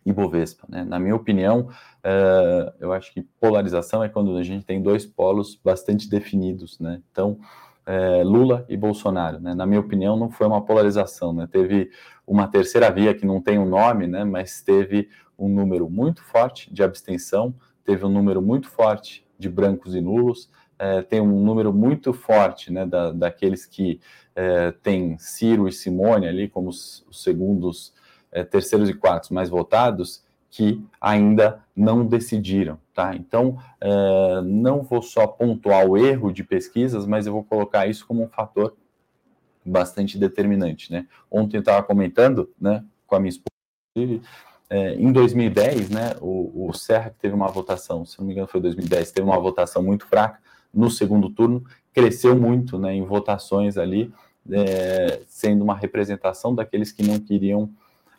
Ibovespa. 0.05 0.65
Né? 0.69 0.83
Na 0.83 0.99
minha 0.99 1.15
opinião, 1.15 1.69
uh, 1.69 2.73
eu 2.79 2.93
acho 2.93 3.13
que 3.13 3.21
polarização 3.39 4.03
é 4.03 4.09
quando 4.09 4.37
a 4.37 4.43
gente 4.43 4.65
tem 4.65 4.81
dois 4.81 5.05
polos 5.05 5.59
bastante 5.63 6.09
definidos. 6.09 6.79
Né? 6.79 7.01
Então, 7.11 7.39
é, 7.85 8.23
Lula 8.23 8.65
e 8.67 8.75
Bolsonaro. 8.75 9.39
Né? 9.39 9.53
Na 9.53 9.65
minha 9.65 9.79
opinião, 9.79 10.17
não 10.17 10.29
foi 10.29 10.47
uma 10.47 10.63
polarização. 10.63 11.33
Né? 11.33 11.47
Teve 11.51 11.89
uma 12.25 12.47
terceira 12.47 12.89
via 12.91 13.13
que 13.13 13.25
não 13.25 13.41
tem 13.41 13.59
um 13.59 13.65
nome, 13.65 14.07
né? 14.07 14.23
mas 14.23 14.61
teve 14.61 15.09
um 15.37 15.49
número 15.49 15.89
muito 15.89 16.23
forte 16.23 16.73
de 16.73 16.83
abstenção, 16.83 17.53
teve 17.83 18.05
um 18.05 18.09
número 18.09 18.41
muito 18.41 18.69
forte 18.69 19.25
de 19.37 19.49
brancos 19.49 19.93
e 19.93 20.01
nulos, 20.01 20.49
é, 20.79 21.01
tem 21.01 21.21
um 21.21 21.39
número 21.39 21.73
muito 21.73 22.13
forte 22.13 22.71
né, 22.71 22.85
da, 22.85 23.11
daqueles 23.11 23.65
que 23.65 23.99
é, 24.35 24.71
tem 24.71 25.17
Ciro 25.17 25.67
e 25.67 25.71
Simone 25.71 26.27
ali 26.27 26.49
como 26.49 26.69
os, 26.69 27.05
os 27.09 27.23
segundos, 27.23 27.93
é, 28.35 28.43
terceiros 28.43 28.89
e 28.89 28.93
quartos 28.93 29.29
mais 29.29 29.49
votados, 29.49 30.21
que 30.51 30.83
ainda 30.99 31.63
não 31.73 32.05
decidiram, 32.05 32.77
tá? 32.93 33.15
Então, 33.15 33.57
é, 33.79 34.41
não 34.43 34.83
vou 34.83 35.01
só 35.01 35.25
pontuar 35.25 35.85
o 35.87 35.97
erro 35.97 36.33
de 36.33 36.43
pesquisas, 36.43 37.05
mas 37.05 37.25
eu 37.25 37.33
vou 37.33 37.43
colocar 37.45 37.87
isso 37.87 38.05
como 38.05 38.21
um 38.21 38.27
fator 38.27 38.75
bastante 39.65 40.17
determinante, 40.17 40.91
né? 40.91 41.07
Ontem 41.31 41.57
eu 41.57 41.61
estava 41.61 41.81
comentando, 41.81 42.49
né, 42.59 42.83
com 43.07 43.15
a 43.15 43.19
minha 43.19 43.29
esposa, 43.29 44.21
é, 44.69 44.95
em 44.95 45.11
2010, 45.11 45.89
né, 45.89 46.15
o, 46.19 46.67
o, 46.67 46.73
Serra 46.73 47.11
que 47.11 47.19
teve 47.19 47.33
uma 47.33 47.47
votação, 47.47 48.03
se 48.03 48.19
não 48.19 48.25
me 48.25 48.33
engano 48.33 48.47
foi 48.47 48.59
2010, 48.59 49.11
teve 49.11 49.25
uma 49.25 49.39
votação 49.39 49.81
muito 49.81 50.05
fraca 50.05 50.39
no 50.73 50.91
segundo 50.91 51.29
turno, 51.29 51.63
cresceu 51.93 52.35
muito, 52.35 52.77
né, 52.77 52.93
em 52.93 53.05
votações 53.05 53.77
ali, 53.77 54.13
é, 54.51 55.21
sendo 55.27 55.63
uma 55.63 55.75
representação 55.75 56.53
daqueles 56.53 56.91
que 56.91 57.03
não 57.03 57.19
queriam 57.19 57.69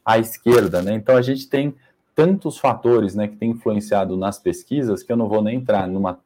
a 0.07 0.19
esquerda, 0.21 0.81
né? 0.81 0.95
Então 0.95 1.16
a 1.16 1.23
gente 1.23 1.49
tem 1.49 1.75
tantos 2.14 2.59
fatores 2.59 3.16
né, 3.16 3.27
que 3.27 3.37
têm 3.37 3.51
influenciado 3.51 4.16
nas 4.16 4.38
pesquisas 4.38 5.03
que 5.03 5.11
eu 5.11 5.16
não 5.16 5.29
vou 5.29 5.42
nem 5.42 5.57
entrar 5.57 5.88
numa 5.88 6.21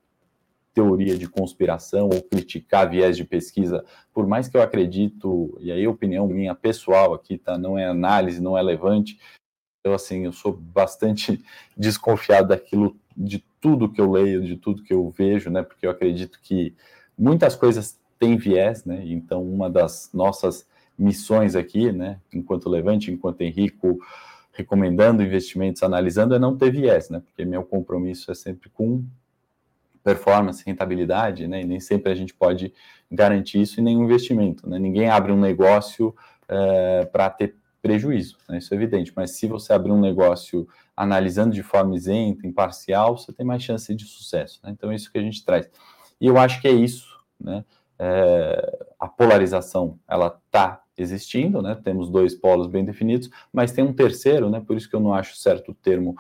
teoria 0.75 1.17
de 1.19 1.27
conspiração 1.27 2.11
ou 2.13 2.23
criticar 2.23 2.89
viés 2.89 3.17
de 3.17 3.25
pesquisa, 3.25 3.85
por 4.15 4.27
mais 4.27 4.47
que 4.47 4.57
eu 4.57 4.63
acredito, 4.63 5.57
e 5.61 5.73
aí 5.73 5.89
opinião 5.89 6.29
minha 6.29 6.55
pessoal 6.55 7.13
aqui, 7.15 7.37
tá? 7.39 7.59
Não 7.59 7.77
é 7.77 7.87
análise, 7.87 8.41
não 8.41 8.57
é 8.57 8.63
levante. 8.63 9.19
Eu 9.83 9.95
assim, 9.95 10.27
eu 10.27 10.33
sou 10.33 10.53
bastante 10.53 11.43
desconfiado 11.77 12.49
daquilo, 12.49 12.97
de 13.17 13.43
tudo 13.61 13.91
que 13.91 14.01
eu 14.01 14.11
leio, 14.11 14.45
de 14.45 14.57
tudo 14.57 14.83
que 14.83 14.93
eu 14.93 15.11
vejo, 15.11 15.51
né? 15.51 15.63
Porque 15.63 15.87
eu 15.87 15.91
acredito 15.91 16.39
que 16.41 16.75
muitas 17.19 17.57
coisas 17.57 17.99
têm 18.19 18.37
viés, 18.37 18.85
né? 18.85 19.03
Então, 19.07 19.43
uma 19.43 19.69
das 19.69 20.11
nossas 20.13 20.69
missões 21.01 21.57
aqui, 21.57 21.91
né, 21.91 22.21
enquanto 22.33 22.69
levante, 22.69 23.11
enquanto 23.11 23.41
Henrico 23.41 23.99
recomendando 24.53 25.23
investimentos, 25.23 25.83
analisando, 25.83 26.35
é 26.35 26.39
não 26.39 26.57
ter 26.57 26.71
viés, 26.71 27.09
né? 27.09 27.21
Porque 27.25 27.45
meu 27.45 27.63
compromisso 27.63 28.31
é 28.31 28.35
sempre 28.35 28.69
com 28.69 29.05
performance, 30.03 30.63
rentabilidade, 30.67 31.47
né? 31.47 31.63
E 31.63 31.65
nem 31.65 31.81
sempre 31.81 32.11
a 32.11 32.15
gente 32.15 32.35
pode 32.35 32.73
garantir 33.11 33.61
isso 33.61 33.81
em 33.81 33.85
nenhum 33.85 34.05
investimento, 34.05 34.69
né? 34.69 34.79
Ninguém 34.79 35.09
abre 35.09 35.33
um 35.33 35.41
negócio 35.41 36.15
é, 36.49 37.05
para 37.07 37.31
ter 37.31 37.55
prejuízo, 37.81 38.37
né? 38.49 38.59
isso 38.59 38.75
é 38.75 38.77
evidente. 38.77 39.13
Mas 39.17 39.33
se 39.33 39.47
você 39.47 39.73
abrir 39.73 39.93
um 39.93 40.01
negócio 40.01 40.69
analisando 40.97 41.55
de 41.55 41.63
forma 41.63 41.97
isenta, 41.97 42.47
imparcial, 42.47 43.17
você 43.17 43.33
tem 43.33 43.47
mais 43.47 43.63
chance 43.63 43.95
de 43.95 44.05
sucesso. 44.05 44.61
Né? 44.63 44.71
Então 44.71 44.91
é 44.91 44.95
isso 44.95 45.11
que 45.11 45.19
a 45.19 45.23
gente 45.23 45.43
traz. 45.45 45.71
E 46.21 46.27
eu 46.27 46.37
acho 46.37 46.61
que 46.61 46.69
é 46.69 46.73
isso, 46.73 47.09
né? 47.41 47.65
É, 47.99 48.87
a 48.99 49.09
polarização 49.09 49.99
ela 50.09 50.39
está 50.47 50.83
existindo, 51.01 51.63
né? 51.63 51.77
Temos 51.83 52.11
dois 52.11 52.35
polos 52.35 52.67
bem 52.67 52.85
definidos, 52.85 53.31
mas 53.53 53.73
tem 53.73 53.85
um 53.85 53.93
terceiro, 53.93 54.51
né? 54.51 54.61
Por 54.61 54.77
isso 54.77 54.89
que 54.89 54.95
eu 54.95 55.01
não 55.01 55.15
acho 55.15 55.37
certo 55.37 55.73
o 55.73 55.75
termo 55.75 56.17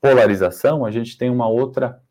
polarização. 0.00 0.84
A 0.84 0.90
gente 0.90 1.16
tem 1.16 1.30
uma 1.30 1.46
outra 1.46 2.02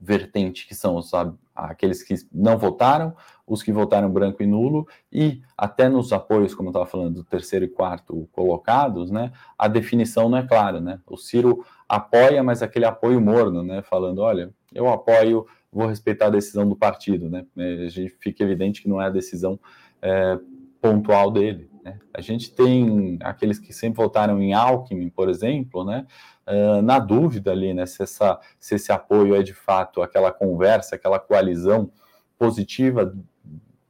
vertente 0.00 0.66
que 0.66 0.74
são 0.74 0.96
os, 0.96 1.10
aqueles 1.54 2.02
que 2.02 2.14
não 2.32 2.56
votaram, 2.56 3.16
os 3.44 3.62
que 3.62 3.72
votaram 3.72 4.10
branco 4.10 4.42
e 4.42 4.46
nulo, 4.46 4.86
e 5.10 5.42
até 5.56 5.88
nos 5.88 6.12
apoios, 6.12 6.54
como 6.54 6.68
eu 6.68 6.70
estava 6.70 6.86
falando, 6.86 7.14
do 7.16 7.24
terceiro 7.24 7.64
e 7.64 7.68
quarto 7.68 8.28
colocados, 8.30 9.10
né, 9.10 9.32
a 9.58 9.66
definição 9.66 10.28
não 10.28 10.38
é 10.38 10.46
clara, 10.46 10.80
né? 10.80 11.00
O 11.06 11.16
Ciro 11.16 11.64
apoia, 11.88 12.42
mas 12.42 12.62
aquele 12.62 12.84
apoio 12.84 13.20
morno, 13.20 13.62
né? 13.64 13.82
Falando, 13.82 14.20
olha, 14.20 14.50
eu 14.72 14.88
apoio, 14.88 15.46
vou 15.72 15.86
respeitar 15.86 16.26
a 16.26 16.30
decisão 16.30 16.68
do 16.68 16.76
partido, 16.76 17.28
né? 17.28 17.44
É, 17.56 17.86
a 17.86 17.88
gente 17.88 18.14
fica 18.20 18.44
evidente 18.44 18.82
que 18.82 18.88
não 18.88 19.00
é 19.00 19.06
a 19.06 19.10
decisão 19.10 19.58
é, 20.00 20.38
pontual 20.80 21.30
dele. 21.30 21.70
Né? 21.82 21.98
A 22.14 22.20
gente 22.20 22.52
tem 22.52 23.18
aqueles 23.22 23.58
que 23.58 23.72
sempre 23.72 24.02
votaram 24.02 24.40
em 24.40 24.52
Alckmin, 24.52 25.08
por 25.08 25.28
exemplo, 25.28 25.84
né? 25.84 26.06
Uh, 26.46 26.80
na 26.80 26.98
dúvida 26.98 27.52
ali, 27.52 27.74
né, 27.74 27.84
se, 27.84 28.02
essa, 28.02 28.40
se 28.58 28.76
esse 28.76 28.90
apoio 28.90 29.34
é 29.34 29.42
de 29.42 29.52
fato 29.52 30.00
aquela 30.00 30.32
conversa, 30.32 30.96
aquela 30.96 31.18
coalizão 31.18 31.92
positiva 32.38 33.14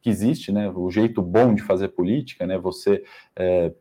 que 0.01 0.11
existe, 0.11 0.51
né, 0.51 0.69
o 0.69 0.91
jeito 0.91 1.23
bom 1.23 1.55
de 1.55 1.63
fazer 1.63 1.89
política, 1.89 2.49
né, 2.49 2.59
você 2.59 3.05
é, 3.37 3.73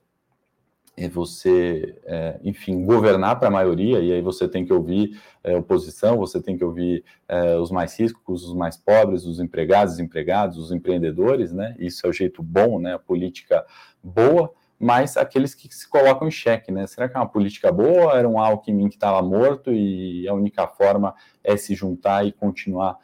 é 0.98 1.08
você, 1.08 1.96
é, 2.06 2.40
enfim, 2.44 2.84
governar 2.84 3.38
para 3.38 3.50
a 3.50 3.52
maioria, 3.52 4.00
e 4.00 4.12
aí 4.12 4.22
você 4.22 4.48
tem 4.48 4.66
que 4.66 4.74
ouvir 4.74 5.22
é, 5.44 5.56
oposição, 5.56 6.18
você 6.18 6.42
tem 6.42 6.58
que 6.58 6.64
ouvir 6.64 7.06
é, 7.28 7.56
os 7.56 7.70
mais 7.70 7.98
ricos, 8.00 8.44
os 8.44 8.56
mais 8.56 8.76
pobres, 8.76 9.24
os 9.24 9.40
empregados, 9.40 9.94
os 9.94 10.00
empregados, 10.00 10.58
os 10.58 10.72
empreendedores, 10.72 11.54
né? 11.54 11.76
Isso 11.78 12.06
é 12.08 12.10
o 12.10 12.14
jeito 12.14 12.42
bom, 12.42 12.80
né? 12.80 12.96
A 12.96 13.00
política 13.00 13.64
boa, 14.04 14.52
mas 14.80 15.18
aqueles 15.18 15.54
que 15.54 15.74
se 15.74 15.88
colocam 15.88 16.28
em 16.28 16.32
xeque, 16.32 16.72
né? 16.72 16.88
Será 16.88 17.08
que 17.08 17.16
é 17.16 17.20
uma 17.20 17.30
política 17.30 17.72
boa? 17.72 18.18
Era 18.18 18.28
um 18.28 18.40
Alckmin 18.40 18.90
que 18.90 18.96
estava 18.96 19.22
morto 19.22 19.72
e 19.72 20.28
a 20.28 20.34
única 20.34 20.68
forma 20.68 21.14
é 21.44 21.56
se 21.56 21.76
juntar 21.76 22.26
e 22.26 22.32
continuar 22.32 22.98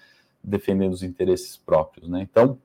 defendendo 0.43 0.93
os 0.93 1.03
interesses 1.03 1.57
próprios, 1.57 2.09
né? 2.09 2.21
Então, 2.23 2.57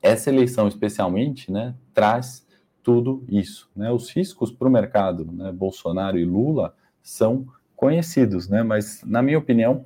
essa 0.00 0.30
eleição 0.30 0.68
especialmente, 0.68 1.52
né, 1.52 1.74
traz 1.92 2.48
tudo 2.82 3.24
isso. 3.28 3.70
Né? 3.74 3.90
Os 3.90 4.10
riscos 4.10 4.50
para 4.50 4.68
o 4.68 4.70
mercado, 4.70 5.30
né, 5.30 5.52
Bolsonaro 5.52 6.18
e 6.18 6.24
Lula, 6.24 6.74
são 7.02 7.46
conhecidos, 7.76 8.48
né? 8.48 8.62
mas, 8.62 9.02
na 9.04 9.22
minha 9.22 9.38
opinião, 9.38 9.84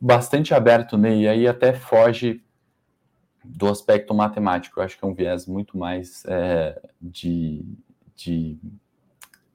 bastante 0.00 0.54
aberto, 0.54 0.96
né? 0.96 1.16
e 1.16 1.28
aí 1.28 1.46
até 1.46 1.72
foge 1.72 2.42
do 3.44 3.68
aspecto 3.68 4.14
matemático. 4.14 4.80
Eu 4.80 4.84
acho 4.84 4.98
que 4.98 5.04
é 5.04 5.08
um 5.08 5.14
viés 5.14 5.46
muito 5.46 5.76
mais 5.78 6.24
é, 6.26 6.80
de, 7.00 7.64
de 8.14 8.58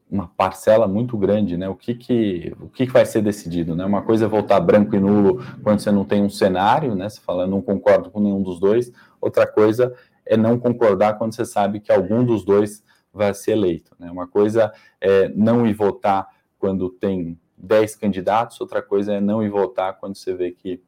uma 0.10 0.28
parcela 0.28 0.88
muito 0.88 1.18
grande, 1.18 1.58
né? 1.58 1.68
O 1.68 1.76
que 1.76 1.94
que, 1.96 2.56
o 2.60 2.70
que, 2.70 2.86
que 2.86 2.94
vai 2.94 3.06
ser 3.06 3.22
decidido, 3.22 3.76
né? 3.76 3.86
Uma 3.86 4.02
coisa 4.02 4.26
é 4.26 4.28
votar 4.28 4.62
branco 4.62 4.96
e 4.96 5.00
nulo 5.00 5.44
quando 5.64 5.80
você 5.80 5.92
não 5.92 6.06
tem 6.06 6.24
um 6.24 6.30
cenário, 6.30 6.96
né? 6.96 7.10
Você 7.10 7.20
fala, 7.22 7.48
não 7.48 7.62
concordo 7.62 8.10
com 8.10 8.20
nenhum 8.20 8.42
dos 8.42 8.60
dois. 8.60 8.92
Outra 9.20 9.48
coisa 9.48 9.94
é 10.26 10.36
não 10.36 10.60
concordar 10.60 11.18
quando 11.18 11.36
você 11.36 11.46
sabe 11.46 11.80
que 11.80 11.92
algum 11.92 12.24
dos 12.26 12.44
dois 12.44 12.84
vai 13.14 13.34
ser 13.34 13.52
eleito. 13.52 13.96
Né? 14.00 14.10
Uma 14.12 14.28
coisa 14.28 14.74
é 15.00 15.30
não 15.30 15.66
ir 15.66 15.74
votar 15.74 16.28
quando 16.58 16.90
tem 16.90 17.40
10 17.58 17.96
candidatos, 17.96 18.60
outra 18.60 18.82
coisa 18.82 19.14
é 19.14 19.22
não 19.22 19.42
ir 19.44 19.50
votar 19.50 19.98
quando 19.98 20.16
você 20.16 20.34
vê 20.34 20.52
que 20.52 20.82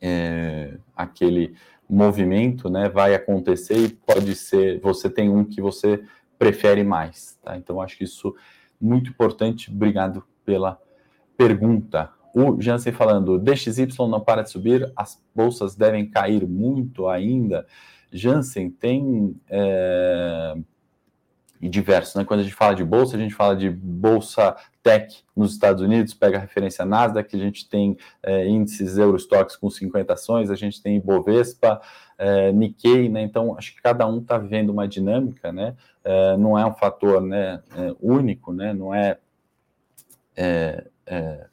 é, 0.00 0.78
aquele 0.94 1.54
movimento 1.88 2.68
né, 2.68 2.88
vai 2.88 3.14
acontecer 3.14 3.78
e 3.78 3.88
pode 3.88 4.34
ser, 4.34 4.80
você 4.80 5.08
tem 5.08 5.28
um 5.28 5.44
que 5.44 5.60
você 5.60 6.02
prefere 6.38 6.84
mais. 6.84 7.38
Tá? 7.42 7.56
Então, 7.56 7.80
acho 7.80 7.96
que 7.96 8.04
isso 8.04 8.28
é 8.28 8.84
muito 8.84 9.10
importante. 9.10 9.70
Obrigado 9.70 10.22
pela 10.44 10.80
pergunta. 11.36 12.12
O 12.34 12.60
Jansen 12.60 12.92
falando, 12.92 13.38
DXY 13.38 13.88
não 14.08 14.20
para 14.20 14.42
de 14.42 14.50
subir, 14.50 14.92
as 14.94 15.20
bolsas 15.34 15.74
devem 15.74 16.08
cair 16.08 16.46
muito 16.46 17.08
ainda. 17.08 17.66
Janssen 18.12 18.70
tem 18.70 19.34
é, 19.48 20.54
e 21.60 21.68
diversos, 21.68 22.14
né? 22.14 22.24
Quando 22.24 22.40
a 22.40 22.42
gente 22.42 22.54
fala 22.54 22.74
de 22.74 22.84
bolsa, 22.84 23.16
a 23.16 23.20
gente 23.20 23.34
fala 23.34 23.56
de 23.56 23.68
bolsa 23.68 24.56
tech 24.82 25.24
nos 25.34 25.52
Estados 25.52 25.82
Unidos, 25.82 26.14
pega 26.14 26.38
a 26.38 26.40
referência 26.40 26.84
Nasdaq, 26.84 27.34
a 27.34 27.38
gente 27.38 27.68
tem 27.68 27.96
é, 28.22 28.46
índices 28.46 28.96
Eurostox 28.96 29.56
com 29.56 29.68
50 29.68 30.12
ações, 30.12 30.50
a 30.50 30.54
gente 30.54 30.80
tem 30.80 30.96
Ibovespa, 30.96 31.80
é, 32.16 32.52
Nikkei, 32.52 33.08
né? 33.08 33.22
Então, 33.22 33.56
acho 33.58 33.74
que 33.74 33.82
cada 33.82 34.06
um 34.06 34.18
está 34.18 34.38
vivendo 34.38 34.70
uma 34.70 34.86
dinâmica, 34.86 35.52
né? 35.52 35.76
É, 36.04 36.36
não 36.36 36.58
é 36.58 36.64
um 36.64 36.74
fator 36.74 37.20
né, 37.20 37.60
é, 37.76 37.94
único, 38.00 38.52
né? 38.52 38.72
Não 38.72 38.94
é, 38.94 39.18
é, 40.36 40.86
é, 41.06 41.46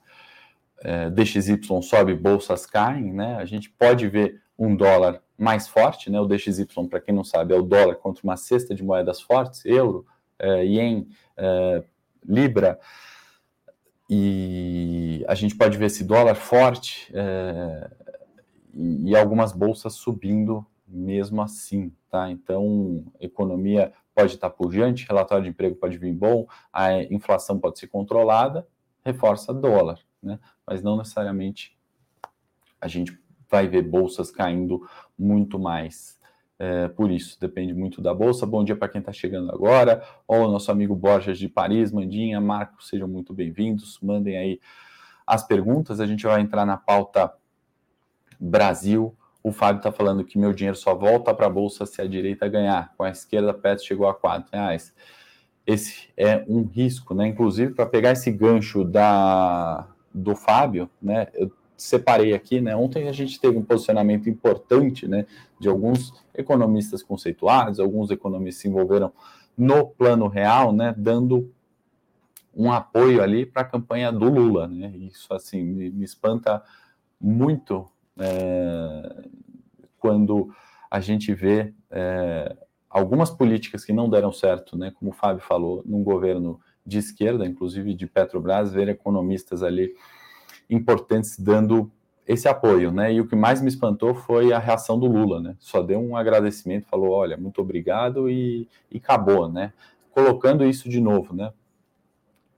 é 0.84 1.10
DXY 1.10 1.60
sobe, 1.82 2.13
bolsas 2.13 2.65
caem, 2.65 3.12
né? 3.12 3.38
A 3.38 3.46
gente 3.46 3.72
pode 3.72 4.08
ver 4.08 4.41
um 4.58 4.76
dólar 4.76 5.22
mais 5.38 5.67
forte, 5.67 6.10
né? 6.10 6.19
O 6.19 6.26
DXY, 6.26 6.65
para 6.89 7.02
quem 7.02 7.13
não 7.13 7.24
sabe, 7.24 7.54
é 7.54 7.58
o 7.58 7.63
dólar 7.63 7.95
contra 7.95 8.24
uma 8.24 8.38
cesta 8.38 8.74
de 8.74 8.84
moedas 8.84 9.21
fortes, 9.21 9.65
euro, 9.65 10.06
é, 10.39 10.65
ien, 10.65 11.08
é, 11.38 11.84
libra, 12.28 12.80
e 14.10 15.26
a 15.28 15.34
gente 15.34 15.56
pode 15.56 15.78
ver 15.78 15.86
esse 15.86 16.04
dólar 16.04 16.36
forte 16.36 17.12
é, 17.13 17.89
e, 18.74 19.15
algumas 19.15 19.52
bolsas 19.52 19.93
subindo 19.93 20.65
mesmo 20.88 21.41
assim, 21.41 21.91
tá? 22.10 22.30
Então, 22.30 23.04
economia 23.19 23.91
pode 24.13 24.36
estar 24.36 24.50
pujante, 24.50 25.08
relatório 25.08 25.43
de 25.43 25.50
emprego 25.50 25.76
pode 25.76 25.98
vir 25.98 26.13
bom, 26.13 26.48
a 26.71 27.02
inflação 27.04 27.60
pode 27.60 27.80
ser 27.80 27.88
controlada, 27.88 28.67
reforça 29.04 29.54
dólar, 29.54 30.00
né? 30.21 30.39
Mas 30.65 30.84
não 30.84 30.98
necessariamente 30.98 31.76
a 32.80 32.88
gente 32.88 33.19
vai 33.50 33.67
ver 33.67 33.82
bolsas 33.82 34.30
caindo 34.30 34.88
muito 35.17 35.60
mais. 35.60 36.19
É, 36.58 36.88
por 36.88 37.12
isso, 37.12 37.39
depende 37.39 37.73
muito 37.73 38.01
da 38.01 38.13
bolsa. 38.13 38.45
Bom 38.45 38.63
dia 38.63 38.75
para 38.75 38.88
quem 38.88 38.99
está 38.99 39.12
chegando 39.12 39.51
agora. 39.51 40.04
O 40.28 40.47
nosso 40.47 40.71
amigo 40.71 40.95
Borges 40.95 41.38
de 41.38 41.49
Paris, 41.49 41.91
Mandinha, 41.91 42.39
Marcos, 42.39 42.88
sejam 42.88 43.08
muito 43.08 43.34
bem-vindos. 43.34 43.99
Mandem 44.01 44.38
aí 44.38 44.60
as 45.28 45.45
perguntas. 45.45 45.99
A 45.99 46.08
gente 46.08 46.25
vai 46.25 46.39
entrar 46.39 46.65
na 46.65 46.78
pauta 46.78 47.34
Brasil. 48.39 49.15
O 49.43 49.51
Fábio 49.51 49.78
está 49.78 49.91
falando 49.91 50.23
que 50.23 50.39
meu 50.39 50.54
dinheiro 50.54 50.78
só 50.78 50.95
volta 50.95 51.34
para 51.34 51.47
a 51.47 51.49
bolsa 51.49 51.86
se 51.86 52.01
a 52.01 52.08
direita 52.08 52.47
ganhar. 52.47 52.93
Com 52.95 53.04
a 53.04 53.10
esquerda, 53.10 53.54
PET 53.54 53.86
chegou 53.86 54.08
a 54.08 54.12
R$ 54.12 54.45
reais. 54.51 54.93
Esse 55.67 56.10
é 56.15 56.45
um 56.47 56.63
risco, 56.63 57.13
né? 57.13 57.28
Inclusive, 57.28 57.73
para 57.73 57.86
pegar 57.86 58.12
esse 58.12 58.32
gancho 58.32 58.84
da, 58.84 59.88
do 60.13 60.36
Fábio, 60.36 60.89
né? 61.01 61.28
Eu 61.34 61.51
separei 61.77 62.33
aqui, 62.33 62.61
né? 62.61 62.75
Ontem 62.75 63.07
a 63.07 63.11
gente 63.11 63.39
teve 63.39 63.57
um 63.57 63.63
posicionamento 63.63 64.29
importante, 64.29 65.07
né, 65.07 65.25
de 65.59 65.67
alguns 65.67 66.13
economistas 66.33 67.03
conceituados, 67.03 67.79
alguns 67.79 68.11
economistas 68.11 68.61
se 68.61 68.67
envolveram 68.67 69.11
no 69.57 69.88
plano 69.88 70.27
real, 70.27 70.73
né, 70.73 70.93
dando 70.97 71.51
um 72.55 72.71
apoio 72.71 73.21
ali 73.21 73.45
para 73.45 73.63
a 73.63 73.65
campanha 73.65 74.11
do 74.11 74.29
Lula, 74.29 74.67
né? 74.67 74.93
Isso 74.95 75.33
assim 75.33 75.61
me, 75.61 75.89
me 75.89 76.05
espanta 76.05 76.63
muito 77.19 77.85
é, 78.17 79.25
quando 79.99 80.53
a 80.89 81.01
gente 81.01 81.33
vê 81.33 81.73
é, 81.91 82.55
algumas 82.89 83.29
políticas 83.29 83.83
que 83.83 83.91
não 83.91 84.09
deram 84.09 84.31
certo, 84.31 84.77
né? 84.77 84.93
Como 84.97 85.11
o 85.11 85.13
Fábio 85.13 85.43
falou, 85.43 85.83
num 85.85 86.01
governo 86.01 86.61
de 86.85 86.97
esquerda, 86.97 87.45
inclusive 87.45 87.93
de 87.93 88.07
Petrobras, 88.07 88.71
ver 88.71 88.88
economistas 88.88 89.61
ali 89.61 89.93
importantes 90.69 91.39
dando 91.39 91.91
esse 92.28 92.47
apoio, 92.47 92.91
né? 92.91 93.13
E 93.13 93.21
o 93.21 93.28
que 93.28 93.36
mais 93.36 93.62
me 93.62 93.67
espantou 93.67 94.15
foi 94.15 94.51
a 94.51 94.60
reação 94.60 94.99
do 94.99 95.06
Lula, 95.06 95.39
né? 95.39 95.56
Só 95.60 95.82
deu 95.82 95.99
um 95.99 96.17
agradecimento, 96.17 96.88
falou, 96.88 97.12
olha, 97.12 97.38
muito 97.38 97.62
obrigado 97.62 98.30
e, 98.30 98.67
e 98.91 98.97
acabou, 98.97 99.47
né? 99.47 99.73
Colocando 100.12 100.65
isso 100.65 100.89
de 100.89 100.99
novo, 100.99 101.36
né? 101.36 101.54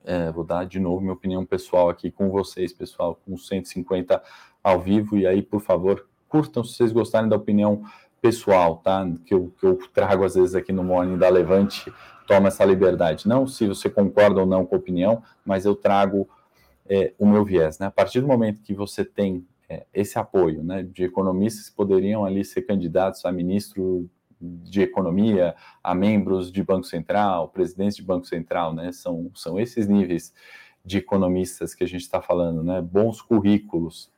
É, 0.06 0.32
vou 0.32 0.46
dar 0.46 0.66
de 0.66 0.80
novo 0.80 1.02
minha 1.02 1.14
opinião 1.14 1.46
pessoal 1.46 1.90
aqui 1.90 2.10
com 2.10 2.30
vocês, 2.30 2.72
pessoal, 2.72 3.20
com 3.26 3.38
150 3.38 4.24
ao 4.64 4.80
vivo, 4.80 5.18
e 5.18 5.28
aí, 5.28 5.42
por 5.42 5.60
favor, 5.60 6.08
curtam 6.30 6.64
se 6.64 6.76
vocês 6.76 6.94
gostarem 6.94 7.28
da 7.28 7.36
opinião 7.36 7.84
pessoal, 8.22 8.78
tá? 8.78 9.06
Que 9.26 9.34
eu, 9.34 9.54
que 9.60 9.66
eu 9.66 9.78
trago 9.94 10.24
às 10.24 10.36
vezes 10.36 10.56
aqui 10.56 10.72
no 10.72 10.84
Morning 10.84 11.18
da 11.18 11.28
Levante 11.28 11.92
tomo 12.26 12.48
essa 12.48 12.64
liberdade. 12.66 13.28
Não 13.28 13.48
se 13.48 13.68
você 13.68 13.90
concorda 13.90 14.42
ou 14.42 14.46
não 14.46 14.66
com 14.66 14.76
a 14.76 14.78
opinião, 14.78 15.24
mas 15.46 15.66
eu 15.66 15.76
trago 15.76 16.28
é, 16.90 17.14
o 17.18 17.26
meu 17.26 17.44
viés. 17.44 17.80
Né? 17.80 17.88
A 17.88 17.92
partir 17.92 18.22
do 18.22 18.28
momento 18.28 18.62
que 18.62 18.74
você 18.74 19.04
tem 19.04 19.46
é, 19.70 19.86
esse 19.94 20.18
apoio 20.18 20.64
né, 20.64 20.84
de 20.84 21.04
economistas 21.04 21.70
que 21.70 21.76
poderiam 21.76 22.26
ali 22.26 22.44
ser 22.44 22.62
candidatos 22.64 23.26
a 23.26 23.32
ministro 23.32 24.10
de 24.40 24.82
economia, 24.82 25.56
a 25.84 25.96
membros 25.96 26.52
de 26.52 26.64
Banco 26.64 26.86
Central, 26.86 27.50
presidentes 27.50 27.96
de 27.96 28.04
Banco 28.04 28.26
Central, 28.26 28.74
né? 28.74 28.92
São, 28.92 29.32
são 29.34 29.60
esses 29.60 29.88
níveis 29.88 30.34
de 30.86 31.00
economistas 31.00 31.74
que 31.74 31.84
a 31.84 31.88
gente 31.88 32.02
está 32.02 32.22
falando, 32.22 32.64
né? 32.64 32.82
Bons 32.82 33.22
currículos, 33.22 34.12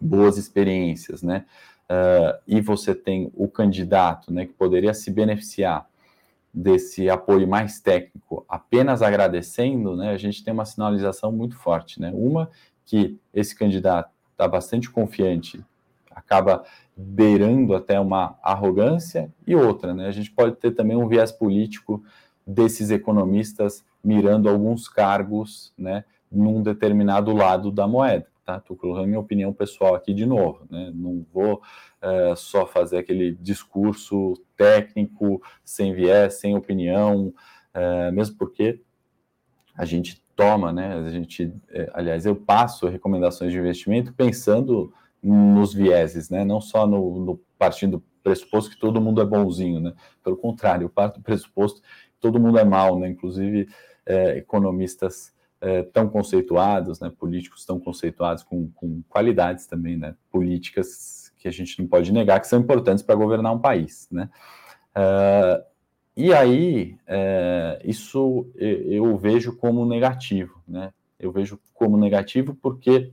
boas 0.00 0.38
experiências, 0.38 1.22
né? 1.22 1.44
Uh, 1.90 2.38
e 2.46 2.60
você 2.60 2.94
tem 2.94 3.30
o 3.34 3.48
candidato, 3.48 4.32
né, 4.32 4.46
que 4.46 4.52
poderia 4.54 4.94
se 4.94 5.10
beneficiar 5.10 5.86
desse 6.52 7.08
apoio 7.08 7.48
mais 7.48 7.80
técnico, 7.80 8.44
apenas 8.48 9.00
agradecendo, 9.00 9.96
né? 9.96 10.10
A 10.10 10.18
gente 10.18 10.44
tem 10.44 10.52
uma 10.52 10.64
sinalização 10.64 11.32
muito 11.32 11.56
forte, 11.56 12.00
né? 12.00 12.10
Uma 12.14 12.50
que 12.84 13.18
esse 13.32 13.56
candidato 13.56 14.10
está 14.32 14.46
bastante 14.46 14.90
confiante, 14.90 15.64
acaba 16.10 16.64
beirando 16.96 17.74
até 17.74 17.98
uma 17.98 18.36
arrogância, 18.42 19.32
e 19.46 19.54
outra, 19.54 19.94
né? 19.94 20.06
A 20.08 20.10
gente 20.10 20.30
pode 20.30 20.56
ter 20.56 20.72
também 20.72 20.96
um 20.96 21.08
viés 21.08 21.32
político 21.32 22.02
desses 22.46 22.90
economistas 22.90 23.84
mirando 24.02 24.48
alguns 24.48 24.88
cargos, 24.88 25.72
né, 25.78 26.04
num 26.30 26.62
determinado 26.62 27.32
lado 27.32 27.70
da 27.70 27.86
moeda. 27.86 28.26
Tá? 28.44 28.60
Colocando 28.60 29.06
minha 29.06 29.20
opinião 29.20 29.52
pessoal 29.52 29.94
aqui 29.94 30.12
de 30.12 30.26
novo, 30.26 30.66
né? 30.68 30.90
Não 30.92 31.24
vou 31.32 31.62
é, 32.00 32.34
só 32.34 32.66
fazer 32.66 32.98
aquele 32.98 33.32
discurso 33.36 34.34
técnico, 34.56 35.40
sem 35.64 35.94
viés, 35.94 36.34
sem 36.34 36.56
opinião, 36.56 37.32
é, 37.72 38.10
mesmo 38.10 38.36
porque 38.36 38.80
a 39.76 39.84
gente 39.84 40.22
toma, 40.34 40.72
né? 40.72 40.94
A 40.94 41.08
gente, 41.10 41.54
é, 41.70 41.88
aliás, 41.94 42.26
eu 42.26 42.34
passo 42.34 42.88
recomendações 42.88 43.52
de 43.52 43.58
investimento 43.58 44.12
pensando 44.12 44.92
nos 45.22 45.72
vieses, 45.72 46.28
né? 46.28 46.44
Não 46.44 46.60
só 46.60 46.84
no, 46.84 47.24
no 47.24 47.40
partindo 47.56 47.98
do 47.98 48.04
pressuposto 48.24 48.70
que 48.70 48.80
todo 48.80 49.00
mundo 49.00 49.22
é 49.22 49.24
bonzinho, 49.24 49.78
né? 49.78 49.92
Pelo 50.22 50.36
contrário, 50.36 50.84
eu 50.84 50.90
parto 50.90 51.20
do 51.20 51.22
pressuposto 51.22 51.80
que 51.80 52.20
todo 52.20 52.40
mundo 52.40 52.58
é 52.58 52.64
mal, 52.64 52.98
né? 52.98 53.08
Inclusive 53.08 53.68
é, 54.04 54.36
economistas 54.38 55.32
é, 55.62 55.82
tão 55.84 56.08
conceituados, 56.08 56.98
né? 56.98 57.10
Políticos 57.16 57.64
tão 57.64 57.78
conceituados 57.78 58.42
com, 58.42 58.68
com 58.72 59.00
qualidades 59.08 59.64
também, 59.64 59.96
né? 59.96 60.16
Políticas 60.28 61.32
que 61.38 61.46
a 61.46 61.52
gente 61.52 61.80
não 61.80 61.86
pode 61.86 62.12
negar 62.12 62.40
que 62.40 62.48
são 62.48 62.60
importantes 62.60 63.02
para 63.02 63.14
governar 63.14 63.54
um 63.54 63.60
país, 63.60 64.08
né? 64.10 64.28
Uh, 64.96 65.64
e 66.16 66.34
aí, 66.34 66.96
é, 67.06 67.80
isso 67.84 68.50
eu 68.56 69.16
vejo 69.16 69.56
como 69.56 69.86
negativo, 69.86 70.60
né? 70.66 70.92
Eu 71.18 71.30
vejo 71.30 71.58
como 71.72 71.96
negativo 71.96 72.54
porque 72.54 73.12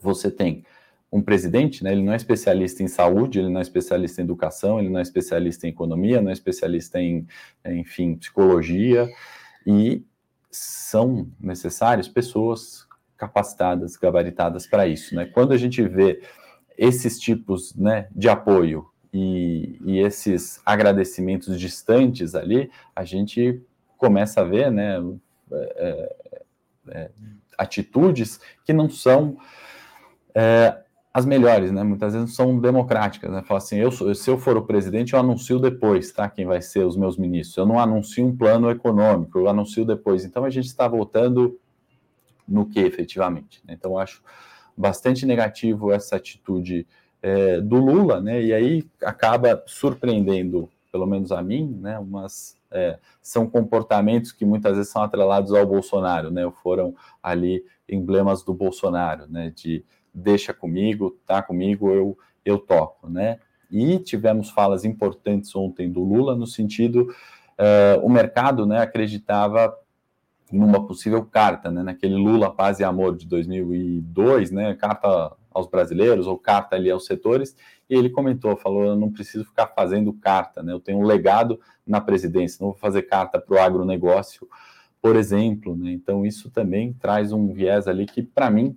você 0.00 0.30
tem 0.30 0.64
um 1.12 1.20
presidente, 1.20 1.84
né, 1.84 1.92
ele 1.92 2.02
não 2.02 2.12
é 2.12 2.16
especialista 2.16 2.82
em 2.82 2.88
saúde, 2.88 3.38
ele 3.38 3.48
não 3.48 3.58
é 3.58 3.62
especialista 3.62 4.20
em 4.20 4.24
educação, 4.24 4.78
ele 4.78 4.88
não 4.88 4.98
é 4.98 5.02
especialista 5.02 5.66
em 5.66 5.70
economia, 5.70 6.22
não 6.22 6.30
é 6.30 6.32
especialista 6.32 7.00
em, 7.00 7.26
enfim, 7.66 8.14
psicologia, 8.14 9.08
e 9.66 10.04
são 10.50 11.30
necessárias 11.40 12.08
pessoas 12.08 12.86
capacitadas, 13.16 13.96
gabaritadas 13.96 14.66
para 14.66 14.86
isso, 14.86 15.14
né? 15.14 15.26
Quando 15.26 15.52
a 15.52 15.56
gente 15.56 15.82
vê 15.86 16.22
esses 16.76 17.18
tipos, 17.20 17.74
né, 17.74 18.08
de 18.10 18.28
apoio 18.28 18.88
e, 19.12 19.78
e 19.84 19.98
esses 19.98 20.60
agradecimentos 20.64 21.60
distantes 21.60 22.34
ali, 22.34 22.70
a 22.96 23.04
gente 23.04 23.62
começa 23.98 24.40
a 24.40 24.44
ver, 24.44 24.70
né, 24.70 24.96
é, 25.52 26.16
é, 26.88 27.00
é 27.00 27.10
atitudes 27.58 28.40
que 28.64 28.72
não 28.72 28.88
são 28.88 29.36
é, 30.34 30.78
as 31.12 31.26
melhores, 31.26 31.72
né? 31.72 31.82
Muitas 31.82 32.14
vezes 32.14 32.34
são 32.34 32.58
democráticas, 32.58 33.30
né? 33.30 33.42
Fala 33.42 33.58
assim, 33.58 33.78
eu 33.78 33.90
se 33.90 34.30
eu 34.30 34.38
for 34.38 34.56
o 34.56 34.62
presidente, 34.62 35.12
eu 35.12 35.18
anuncio 35.18 35.58
depois, 35.58 36.12
tá? 36.12 36.28
Quem 36.28 36.46
vai 36.46 36.62
ser 36.62 36.86
os 36.86 36.96
meus 36.96 37.16
ministros. 37.16 37.56
Eu 37.56 37.66
não 37.66 37.80
anuncio 37.80 38.24
um 38.24 38.36
plano 38.36 38.70
econômico, 38.70 39.38
eu 39.38 39.48
anuncio 39.48 39.84
depois. 39.84 40.24
Então 40.24 40.44
a 40.44 40.50
gente 40.50 40.66
está 40.66 40.86
voltando 40.86 41.58
no 42.46 42.64
que 42.66 42.80
efetivamente. 42.80 43.60
Né? 43.66 43.74
Então 43.76 43.98
acho 43.98 44.22
bastante 44.76 45.26
negativo 45.26 45.92
essa 45.92 46.16
atitude 46.16 46.86
é, 47.20 47.60
do 47.60 47.76
Lula, 47.76 48.20
né? 48.20 48.42
E 48.42 48.52
aí 48.52 48.88
acaba 49.02 49.62
surpreendendo, 49.66 50.70
pelo 50.92 51.06
menos 51.06 51.32
a 51.32 51.42
mim, 51.42 51.76
né? 51.80 51.98
Umas 51.98 52.56
é, 52.70 53.00
são 53.20 53.50
comportamentos 53.50 54.30
que 54.30 54.44
muitas 54.44 54.76
vezes 54.76 54.92
são 54.92 55.02
atrelados 55.02 55.52
ao 55.52 55.66
Bolsonaro, 55.66 56.30
né? 56.30 56.48
Foram 56.62 56.94
ali 57.20 57.64
emblemas 57.88 58.44
do 58.44 58.54
Bolsonaro, 58.54 59.26
né? 59.28 59.52
De 59.54 59.84
deixa 60.12 60.52
comigo, 60.52 61.16
tá 61.26 61.42
comigo, 61.42 61.90
eu, 61.90 62.18
eu 62.44 62.58
toco, 62.58 63.08
né? 63.08 63.38
E 63.70 63.98
tivemos 63.98 64.50
falas 64.50 64.84
importantes 64.84 65.54
ontem 65.54 65.90
do 65.90 66.02
Lula 66.02 66.34
no 66.34 66.46
sentido, 66.46 67.08
uh, 67.60 68.04
o 68.04 68.08
mercado, 68.08 68.66
né, 68.66 68.78
acreditava 68.80 69.76
numa 70.50 70.84
possível 70.84 71.24
carta, 71.24 71.70
né, 71.70 71.82
naquele 71.82 72.16
Lula 72.16 72.52
Paz 72.52 72.80
e 72.80 72.84
Amor 72.84 73.16
de 73.16 73.26
2002, 73.26 74.50
né, 74.50 74.74
carta 74.74 75.32
aos 75.52 75.68
brasileiros 75.68 76.26
ou 76.26 76.38
carta 76.38 76.74
ali 76.74 76.90
aos 76.90 77.06
setores, 77.06 77.56
e 77.88 77.94
ele 77.94 78.10
comentou, 78.10 78.56
falou, 78.56 78.84
eu 78.84 78.96
não 78.96 79.10
preciso 79.10 79.44
ficar 79.44 79.68
fazendo 79.68 80.12
carta, 80.12 80.62
né, 80.62 80.72
eu 80.72 80.80
tenho 80.80 80.98
um 80.98 81.04
legado 81.04 81.60
na 81.86 82.00
presidência, 82.00 82.58
não 82.60 82.70
vou 82.70 82.78
fazer 82.78 83.02
carta 83.02 83.38
para 83.38 83.54
o 83.54 83.60
agronegócio, 83.60 84.48
por 85.00 85.14
exemplo, 85.14 85.76
né, 85.76 85.92
então 85.92 86.26
isso 86.26 86.50
também 86.50 86.92
traz 86.94 87.32
um 87.32 87.52
viés 87.52 87.86
ali 87.86 88.06
que, 88.06 88.22
para 88.22 88.50
mim, 88.50 88.76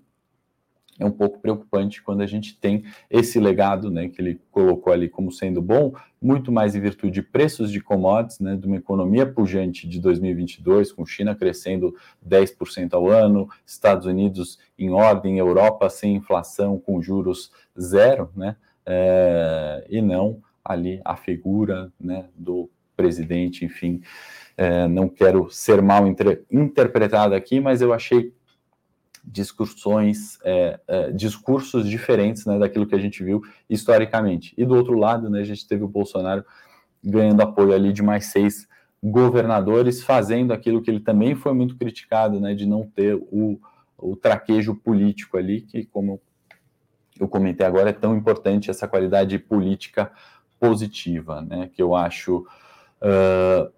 é 0.99 1.05
um 1.05 1.11
pouco 1.11 1.39
preocupante 1.39 2.01
quando 2.01 2.21
a 2.21 2.25
gente 2.25 2.57
tem 2.57 2.83
esse 3.09 3.39
legado, 3.39 3.89
né, 3.89 4.07
que 4.07 4.21
ele 4.21 4.39
colocou 4.51 4.93
ali 4.93 5.09
como 5.09 5.31
sendo 5.31 5.61
bom, 5.61 5.93
muito 6.21 6.51
mais 6.51 6.75
em 6.75 6.79
virtude 6.79 7.13
de 7.13 7.21
preços 7.21 7.71
de 7.71 7.81
commodities, 7.81 8.39
né, 8.39 8.55
de 8.55 8.67
uma 8.67 8.77
economia 8.77 9.25
pujante 9.25 9.87
de 9.87 9.99
2022, 9.99 10.91
com 10.91 11.05
China 11.05 11.35
crescendo 11.35 11.95
10% 12.27 12.93
ao 12.93 13.09
ano, 13.09 13.49
Estados 13.65 14.05
Unidos 14.05 14.59
em 14.77 14.91
ordem, 14.91 15.37
Europa 15.37 15.89
sem 15.89 16.15
inflação, 16.15 16.79
com 16.79 17.01
juros 17.01 17.51
zero, 17.79 18.29
né, 18.35 18.55
é, 18.85 19.85
e 19.89 20.01
não 20.01 20.41
ali 20.63 21.01
a 21.03 21.15
figura, 21.15 21.91
né, 21.99 22.25
do 22.35 22.69
presidente, 22.95 23.65
enfim, 23.65 24.01
é, 24.55 24.87
não 24.87 25.09
quero 25.09 25.49
ser 25.49 25.81
mal 25.81 26.05
interpretado 26.51 27.33
aqui, 27.33 27.59
mas 27.59 27.81
eu 27.81 27.91
achei 27.91 28.31
discussões, 29.23 30.37
é, 30.43 30.79
é, 30.87 31.11
discursos 31.11 31.87
diferentes 31.87 32.45
né, 32.45 32.59
daquilo 32.59 32.85
que 32.85 32.95
a 32.95 32.99
gente 32.99 33.23
viu 33.23 33.41
historicamente. 33.69 34.53
E 34.57 34.65
do 34.65 34.75
outro 34.75 34.97
lado, 34.97 35.29
né, 35.29 35.39
a 35.39 35.45
gente 35.45 35.67
teve 35.67 35.83
o 35.83 35.87
Bolsonaro 35.87 36.43
ganhando 37.03 37.41
apoio 37.41 37.73
ali 37.73 37.93
de 37.93 38.03
mais 38.03 38.25
seis 38.25 38.67
governadores, 39.01 40.03
fazendo 40.03 40.53
aquilo 40.53 40.81
que 40.81 40.89
ele 40.89 40.99
também 40.99 41.35
foi 41.35 41.53
muito 41.53 41.75
criticado, 41.75 42.39
né, 42.39 42.53
de 42.53 42.65
não 42.65 42.83
ter 42.83 43.15
o, 43.15 43.59
o 43.97 44.15
traquejo 44.15 44.75
político 44.75 45.37
ali, 45.37 45.61
que, 45.61 45.85
como 45.85 46.21
eu 47.19 47.27
comentei 47.27 47.65
agora, 47.65 47.89
é 47.89 47.93
tão 47.93 48.15
importante 48.15 48.69
essa 48.69 48.87
qualidade 48.87 49.37
política 49.39 50.11
positiva, 50.59 51.41
né, 51.41 51.69
que 51.73 51.81
eu 51.81 51.95
acho. 51.95 52.45
Uh, 53.01 53.71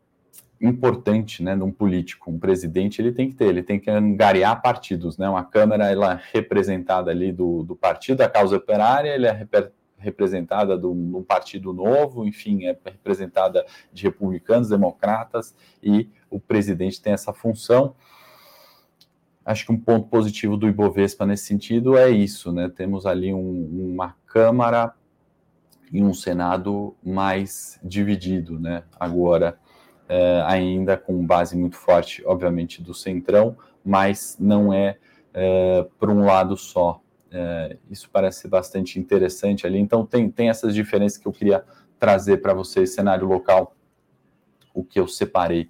importante, 0.61 1.43
né, 1.43 1.55
de 1.55 1.63
um 1.63 1.71
político, 1.71 2.31
um 2.31 2.39
presidente, 2.39 3.01
ele 3.01 3.11
tem 3.11 3.29
que 3.29 3.35
ter, 3.35 3.45
ele 3.45 3.63
tem 3.63 3.79
que 3.79 3.89
angariar 3.89 4.61
partidos, 4.61 5.17
né, 5.17 5.27
uma 5.29 5.43
Câmara, 5.43 5.91
ela 5.91 6.13
é 6.13 6.21
representada 6.33 7.11
ali 7.11 7.31
do, 7.31 7.63
do 7.63 7.75
partido 7.75 8.17
da 8.17 8.29
causa 8.29 8.55
operária, 8.55 9.09
ele 9.09 9.27
é 9.27 9.31
rep 9.31 9.71
representada 9.97 10.77
de 10.77 10.85
um 10.85 11.23
partido 11.23 11.73
novo, 11.73 12.27
enfim, 12.27 12.65
é 12.65 12.77
representada 12.85 13.65
de 13.91 14.03
republicanos, 14.03 14.69
democratas, 14.69 15.55
e 15.81 16.09
o 16.29 16.39
presidente 16.39 17.01
tem 17.01 17.13
essa 17.13 17.33
função. 17.33 17.95
Acho 19.43 19.65
que 19.65 19.71
um 19.71 19.79
ponto 19.79 20.07
positivo 20.07 20.57
do 20.57 20.67
Ibovespa 20.67 21.25
nesse 21.25 21.45
sentido 21.45 21.97
é 21.97 22.09
isso, 22.09 22.51
né, 22.51 22.69
temos 22.69 23.05
ali 23.05 23.33
um, 23.33 23.93
uma 23.93 24.15
Câmara 24.27 24.93
e 25.91 26.03
um 26.03 26.13
Senado 26.13 26.95
mais 27.03 27.79
dividido, 27.83 28.59
né, 28.59 28.83
agora 28.99 29.57
é, 30.07 30.43
ainda 30.45 30.97
com 30.97 31.25
base 31.25 31.57
muito 31.57 31.75
forte, 31.75 32.23
obviamente, 32.25 32.81
do 32.81 32.93
Centrão, 32.93 33.57
mas 33.83 34.37
não 34.39 34.73
é, 34.73 34.97
é 35.33 35.85
por 35.99 36.09
um 36.09 36.25
lado 36.25 36.55
só. 36.55 37.01
É, 37.31 37.77
isso 37.89 38.09
parece 38.11 38.47
bastante 38.47 38.99
interessante 38.99 39.65
ali. 39.65 39.79
Então, 39.79 40.05
tem, 40.05 40.29
tem 40.29 40.49
essas 40.49 40.73
diferenças 40.73 41.17
que 41.17 41.27
eu 41.27 41.31
queria 41.31 41.63
trazer 41.99 42.37
para 42.37 42.53
vocês, 42.53 42.93
cenário 42.93 43.27
local, 43.27 43.75
o 44.73 44.83
que 44.83 44.99
eu 44.99 45.07
separei 45.07 45.69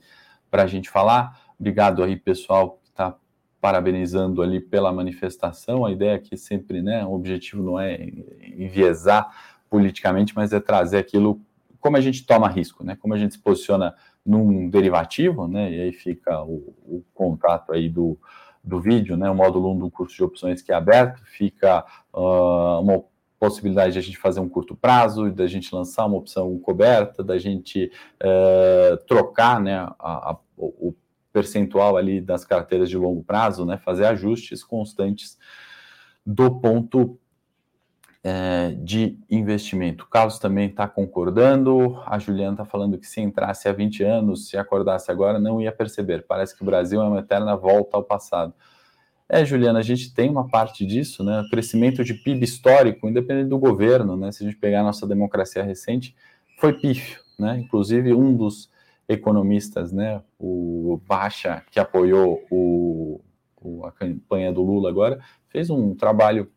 para 0.49 0.63
a 0.63 0.67
gente 0.67 0.89
falar. 0.89 1.39
Obrigado 1.59 2.03
aí, 2.03 2.15
pessoal, 2.15 2.79
que 2.83 2.89
está 2.89 3.15
parabenizando 3.61 4.41
ali 4.41 4.59
pela 4.59 4.91
manifestação. 4.91 5.85
A 5.85 5.91
ideia 5.91 6.15
aqui 6.15 6.37
sempre, 6.37 6.81
né, 6.81 7.05
o 7.05 7.13
objetivo 7.13 7.63
não 7.63 7.79
é 7.79 8.09
enviesar 8.55 9.29
politicamente, 9.69 10.35
mas 10.35 10.53
é 10.53 10.59
trazer 10.59 10.97
aquilo 10.97 11.41
como 11.79 11.97
a 11.97 12.01
gente 12.01 12.25
toma 12.25 12.47
risco, 12.47 12.83
né? 12.83 12.95
Como 12.95 13.13
a 13.13 13.17
gente 13.17 13.35
se 13.35 13.39
posiciona 13.39 13.93
num 14.25 14.69
derivativo, 14.69 15.47
né? 15.47 15.71
E 15.71 15.81
aí 15.81 15.93
fica 15.93 16.41
o, 16.43 16.73
o 16.85 17.03
contato 17.13 17.71
aí 17.71 17.87
do, 17.87 18.17
do 18.63 18.81
vídeo, 18.81 19.15
né? 19.15 19.29
O 19.29 19.35
módulo 19.35 19.71
1 19.73 19.79
do 19.79 19.91
curso 19.91 20.15
de 20.15 20.23
opções 20.23 20.61
que 20.61 20.71
é 20.71 20.75
aberto, 20.75 21.21
fica 21.25 21.85
uh, 22.13 22.81
uma 22.81 23.03
possibilidade 23.39 23.93
de 23.93 23.99
a 23.99 24.01
gente 24.01 24.17
fazer 24.17 24.39
um 24.39 24.49
curto 24.49 24.75
prazo, 24.75 25.31
da 25.31 25.45
gente 25.45 25.73
lançar 25.73 26.05
uma 26.05 26.17
opção 26.17 26.57
coberta, 26.57 27.23
da 27.23 27.37
gente 27.37 27.91
uh, 28.23 28.97
trocar, 29.05 29.61
né? 29.61 29.75
A, 29.99 30.31
a, 30.31 30.37
o 30.57 30.95
percentual 31.31 31.97
ali 31.97 32.21
das 32.21 32.45
carteiras 32.45 32.89
de 32.89 32.97
longo 32.97 33.23
prazo, 33.23 33.65
né? 33.65 33.77
Fazer 33.77 34.05
ajustes 34.05 34.63
constantes 34.63 35.37
do 36.25 36.59
ponto 36.59 37.19
é, 38.27 38.71
de 38.79 39.19
investimento. 39.29 40.05
O 40.05 40.07
Carlos 40.07 40.39
também 40.39 40.67
está 40.67 40.87
concordando. 40.87 42.01
A 42.07 42.17
Juliana 42.17 42.53
está 42.53 42.65
falando 42.65 42.97
que 42.97 43.05
se 43.05 43.21
entrasse 43.21 43.69
há 43.69 43.71
20 43.71 44.03
anos, 44.03 44.49
se 44.49 44.57
acordasse 44.57 45.11
agora, 45.11 45.37
não 45.37 45.61
ia 45.61 45.71
perceber. 45.71 46.25
Parece 46.27 46.55
que 46.55 46.63
o 46.63 46.65
Brasil 46.65 46.99
é 46.99 47.07
uma 47.07 47.19
eterna 47.19 47.55
volta 47.55 47.95
ao 47.97 48.03
passado. 48.03 48.51
É, 49.29 49.45
Juliana, 49.45 49.77
a 49.77 49.83
gente 49.83 50.11
tem 50.11 50.27
uma 50.27 50.47
parte 50.47 50.83
disso, 50.87 51.23
né? 51.23 51.43
Crescimento 51.51 52.03
de 52.03 52.15
PIB 52.15 52.43
histórico, 52.43 53.07
independente 53.07 53.49
do 53.49 53.59
governo, 53.59 54.17
né? 54.17 54.31
Se 54.31 54.43
a 54.43 54.47
gente 54.47 54.57
pegar 54.57 54.79
a 54.79 54.83
nossa 54.83 55.05
democracia 55.05 55.61
recente, 55.61 56.15
foi 56.57 56.73
pífio, 56.73 57.21
né? 57.37 57.59
Inclusive, 57.59 58.11
um 58.11 58.35
dos 58.35 58.71
economistas, 59.07 59.91
né? 59.91 60.19
O 60.39 60.99
Baixa, 61.07 61.61
que 61.69 61.79
apoiou 61.79 62.43
o, 62.49 63.21
o, 63.61 63.85
a 63.85 63.91
campanha 63.91 64.51
do 64.51 64.63
Lula 64.63 64.89
agora, 64.89 65.19
fez 65.47 65.69
um 65.69 65.93
trabalho 65.93 66.51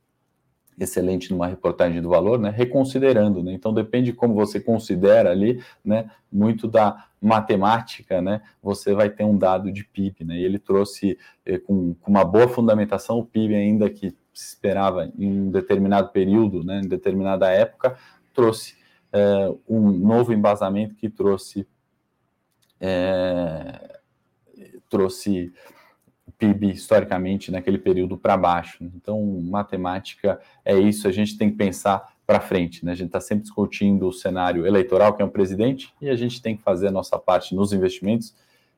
excelente 0.79 1.31
numa 1.31 1.47
reportagem 1.47 2.01
do 2.01 2.09
Valor, 2.09 2.39
né, 2.39 2.51
reconsiderando, 2.51 3.43
né, 3.43 3.53
então 3.53 3.73
depende 3.73 4.13
de 4.13 4.17
como 4.17 4.35
você 4.35 4.61
considera 4.61 5.31
ali, 5.31 5.63
né, 5.85 6.11
muito 6.31 6.69
da 6.69 7.07
matemática, 7.21 8.23
né, 8.23 8.41
você 8.63 8.95
vai 8.95 9.11
ter 9.11 9.25
um 9.25 9.37
dado 9.37 9.73
de 9.73 9.85
PIB, 9.85 10.25
né, 10.25 10.37
e 10.39 10.45
ele 10.45 10.59
trouxe 10.59 11.19
eh, 11.45 11.59
com, 11.59 11.95
com, 11.95 12.11
uma 12.11 12.25
boa 12.25 12.49
fundamentação 12.49 13.19
o 13.19 13.25
PIB 13.25 13.55
ainda 13.55 13.91
que 13.91 14.11
se 14.33 14.49
esperava 14.49 15.11
em 15.19 15.27
um 15.27 15.51
determinado 15.51 16.11
período, 16.11 16.63
né, 16.63 16.81
em 16.83 16.89
determinada 16.89 17.51
época, 17.51 17.97
trouxe 18.33 18.77
eh, 19.13 19.55
um 19.69 19.91
novo 19.91 20.33
embasamento 20.33 20.95
que 20.95 21.09
trouxe 21.09 21.67
eh, 22.81 23.99
trouxe 24.89 25.53
PIB 26.39 26.71
historicamente 26.71 27.51
naquele 27.51 27.79
período 27.79 28.17
para 28.17 28.37
baixo. 28.37 28.85
Então, 28.95 29.21
matemática 29.43 30.41
é 30.65 30.79
isso, 30.79 31.09
a 31.09 31.13
gente 31.13 31.37
tem 31.37 31.51
que 31.51 31.57
pensar 31.57 32.15
para 32.25 32.41
frente, 32.41 32.85
né? 32.85 32.93
A 32.93 32.95
gente 32.95 33.09
está 33.09 33.21
sempre 33.21 33.43
discutindo 33.43 34.07
o 34.07 34.13
cenário 34.13 34.67
eleitoral, 34.67 35.15
que 35.15 35.23
é 35.23 35.25
um 35.25 35.31
presidente, 35.31 35.93
e 36.01 36.09
a 36.09 36.15
gente 36.15 36.41
tem 36.41 36.57
que 36.57 36.63
fazer 36.63 36.89
a 36.89 36.93
nossa 36.93 37.19
parte 37.19 37.55
nos 37.55 37.73
investimentos. 37.73 38.35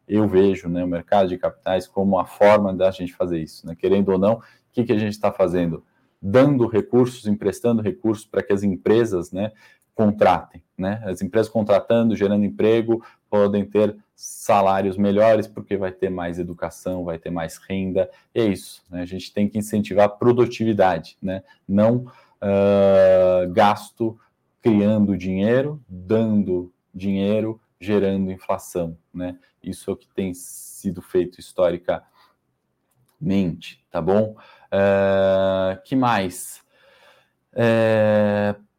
Eu 0.08 0.26
vejo 0.26 0.68
né, 0.68 0.82
o 0.82 0.88
mercado 0.88 1.28
de 1.28 1.36
capitais 1.36 1.86
como 1.86 2.18
a 2.18 2.24
forma 2.24 2.72
da 2.72 2.90
gente 2.90 3.12
fazer 3.12 3.40
isso, 3.40 3.66
né? 3.66 3.74
Querendo 3.76 4.10
ou 4.10 4.18
não, 4.18 4.34
o 4.34 4.42
que, 4.72 4.84
que 4.84 4.92
a 4.92 4.98
gente 4.98 5.12
está 5.12 5.32
fazendo? 5.32 5.84
Dando 6.22 6.66
recursos, 6.66 7.26
emprestando 7.26 7.82
recursos 7.82 8.24
para 8.24 8.42
que 8.42 8.52
as 8.52 8.62
empresas 8.62 9.32
né, 9.32 9.52
contratem, 10.00 10.62
né? 10.78 11.02
As 11.04 11.20
empresas 11.20 11.52
contratando, 11.52 12.16
gerando 12.16 12.42
emprego, 12.42 13.04
podem 13.28 13.66
ter 13.66 13.94
salários 14.16 14.96
melhores, 14.96 15.46
porque 15.46 15.76
vai 15.76 15.92
ter 15.92 16.08
mais 16.08 16.38
educação, 16.38 17.04
vai 17.04 17.18
ter 17.18 17.28
mais 17.28 17.58
renda, 17.58 18.10
é 18.34 18.44
isso. 18.44 18.82
Né? 18.88 19.02
A 19.02 19.04
gente 19.04 19.30
tem 19.30 19.46
que 19.46 19.58
incentivar 19.58 20.06
a 20.06 20.08
produtividade, 20.08 21.18
né? 21.20 21.42
não 21.68 22.06
uh, 22.40 23.52
gasto 23.52 24.18
criando 24.62 25.18
dinheiro, 25.18 25.78
dando 25.86 26.72
dinheiro, 26.94 27.60
gerando 27.78 28.32
inflação. 28.32 28.96
Né? 29.12 29.36
Isso 29.62 29.90
é 29.90 29.92
o 29.92 29.96
que 29.96 30.08
tem 30.08 30.32
sido 30.32 31.02
feito 31.02 31.38
historicamente, 31.38 33.84
tá 33.90 34.00
bom? 34.00 34.34
Uh, 34.72 35.78
que 35.84 35.94
mais? 35.94 36.62
Uh, 37.52 38.69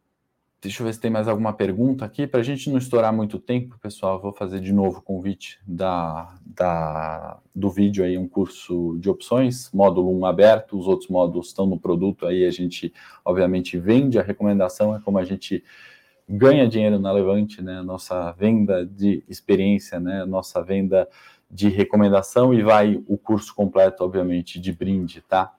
Deixa 0.62 0.80
eu 0.80 0.86
ver 0.86 0.94
se 0.94 1.00
tem 1.00 1.10
mais 1.10 1.26
alguma 1.26 1.52
pergunta 1.52 2.04
aqui. 2.04 2.24
Para 2.24 2.38
a 2.38 2.42
gente 2.44 2.70
não 2.70 2.78
estourar 2.78 3.12
muito 3.12 3.36
tempo, 3.36 3.76
pessoal, 3.80 4.20
vou 4.20 4.32
fazer 4.32 4.60
de 4.60 4.72
novo 4.72 5.00
o 5.00 5.02
convite 5.02 5.58
da, 5.66 6.32
da, 6.46 7.40
do 7.52 7.68
vídeo 7.68 8.04
aí, 8.04 8.16
um 8.16 8.28
curso 8.28 8.96
de 9.00 9.10
opções, 9.10 9.72
módulo 9.72 10.16
1 10.20 10.24
aberto, 10.24 10.78
os 10.78 10.86
outros 10.86 11.10
módulos 11.10 11.48
estão 11.48 11.66
no 11.66 11.80
produto 11.80 12.26
aí, 12.26 12.44
a 12.44 12.50
gente 12.52 12.94
obviamente 13.24 13.76
vende, 13.76 14.20
a 14.20 14.22
recomendação 14.22 14.94
é 14.94 15.00
como 15.00 15.18
a 15.18 15.24
gente 15.24 15.64
ganha 16.28 16.68
dinheiro 16.68 17.00
na 17.00 17.10
Levante, 17.10 17.60
né? 17.60 17.82
Nossa 17.82 18.30
venda 18.30 18.86
de 18.86 19.24
experiência, 19.28 19.98
né? 19.98 20.24
Nossa 20.24 20.62
venda 20.62 21.08
de 21.50 21.70
recomendação 21.70 22.54
e 22.54 22.62
vai 22.62 23.02
o 23.08 23.18
curso 23.18 23.52
completo, 23.52 24.04
obviamente, 24.04 24.60
de 24.60 24.72
brinde, 24.72 25.22
tá? 25.22 25.52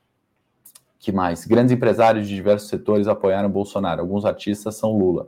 Que 1.03 1.11
mais? 1.11 1.45
Grandes 1.45 1.73
empresários 1.73 2.29
de 2.29 2.33
diversos 2.33 2.69
setores 2.69 3.09
apoiaram 3.09 3.49
Bolsonaro. 3.49 3.99
Alguns 3.99 4.23
artistas 4.23 4.75
são 4.75 4.97
Lula. 4.97 5.27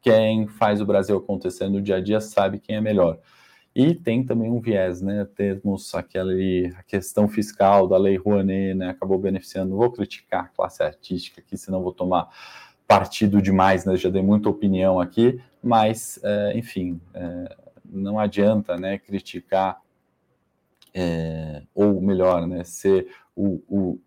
Quem 0.00 0.46
faz 0.46 0.80
o 0.80 0.86
Brasil 0.86 1.16
acontecer 1.16 1.68
no 1.68 1.82
dia 1.82 1.96
a 1.96 2.00
dia 2.00 2.20
sabe 2.20 2.60
quem 2.60 2.76
é 2.76 2.80
melhor. 2.80 3.18
E 3.74 3.92
tem 3.92 4.24
também 4.24 4.48
um 4.48 4.60
viés, 4.60 5.02
né? 5.02 5.26
Temos 5.34 5.92
aquele, 5.96 6.72
a 6.78 6.82
questão 6.84 7.26
fiscal 7.26 7.88
da 7.88 7.98
Lei 7.98 8.16
Rouanet, 8.16 8.74
né? 8.74 8.90
Acabou 8.90 9.18
beneficiando. 9.18 9.76
Vou 9.76 9.90
criticar 9.90 10.44
a 10.44 10.48
classe 10.48 10.84
artística 10.84 11.40
aqui, 11.40 11.58
senão 11.58 11.82
vou 11.82 11.92
tomar 11.92 12.28
partido 12.86 13.42
demais, 13.42 13.84
né? 13.84 13.96
Já 13.96 14.08
dei 14.08 14.22
muita 14.22 14.48
opinião 14.48 15.00
aqui, 15.00 15.40
mas, 15.60 16.20
é, 16.22 16.56
enfim, 16.56 17.00
é, 17.12 17.56
não 17.84 18.16
adianta, 18.16 18.76
né? 18.76 18.96
Criticar, 18.96 19.82
é, 20.94 21.62
ou 21.74 22.00
melhor, 22.00 22.46
né? 22.46 22.62
Ser 22.62 23.08
o, 23.34 23.60
o 23.68 23.98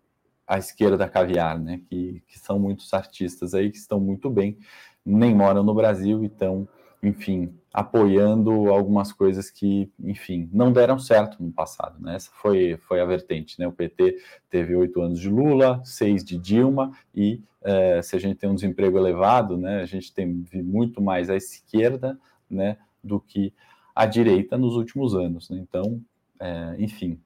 à 0.50 0.58
esquerda 0.58 0.96
da 0.96 1.08
caviar, 1.08 1.60
né? 1.60 1.80
Que, 1.88 2.20
que 2.26 2.36
são 2.36 2.58
muitos 2.58 2.92
artistas 2.92 3.54
aí 3.54 3.70
que 3.70 3.76
estão 3.76 4.00
muito 4.00 4.28
bem, 4.28 4.58
nem 5.06 5.32
moram 5.32 5.62
no 5.62 5.72
Brasil 5.72 6.24
e 6.24 6.26
estão, 6.26 6.68
enfim, 7.00 7.54
apoiando 7.72 8.68
algumas 8.68 9.12
coisas 9.12 9.48
que, 9.48 9.88
enfim, 10.00 10.50
não 10.52 10.72
deram 10.72 10.98
certo 10.98 11.40
no 11.40 11.52
passado, 11.52 12.02
né? 12.02 12.16
Essa 12.16 12.32
foi, 12.32 12.76
foi 12.88 13.00
a 13.00 13.04
vertente, 13.04 13.60
né? 13.60 13.68
O 13.68 13.72
PT 13.72 14.18
teve 14.50 14.74
oito 14.74 15.00
anos 15.00 15.20
de 15.20 15.28
Lula, 15.28 15.80
seis 15.84 16.24
de 16.24 16.36
Dilma, 16.36 16.90
e 17.14 17.40
é, 17.62 18.02
se 18.02 18.16
a 18.16 18.18
gente 18.18 18.36
tem 18.36 18.50
um 18.50 18.54
desemprego 18.56 18.98
elevado, 18.98 19.56
né? 19.56 19.80
A 19.80 19.86
gente 19.86 20.12
tem 20.12 20.26
muito 20.52 21.00
mais 21.00 21.30
à 21.30 21.36
esquerda, 21.36 22.18
né? 22.50 22.76
Do 23.04 23.20
que 23.20 23.52
à 23.94 24.04
direita 24.04 24.58
nos 24.58 24.74
últimos 24.74 25.14
anos, 25.14 25.48
né? 25.48 25.58
Então, 25.58 26.02
é, 26.40 26.74
enfim, 26.76 27.20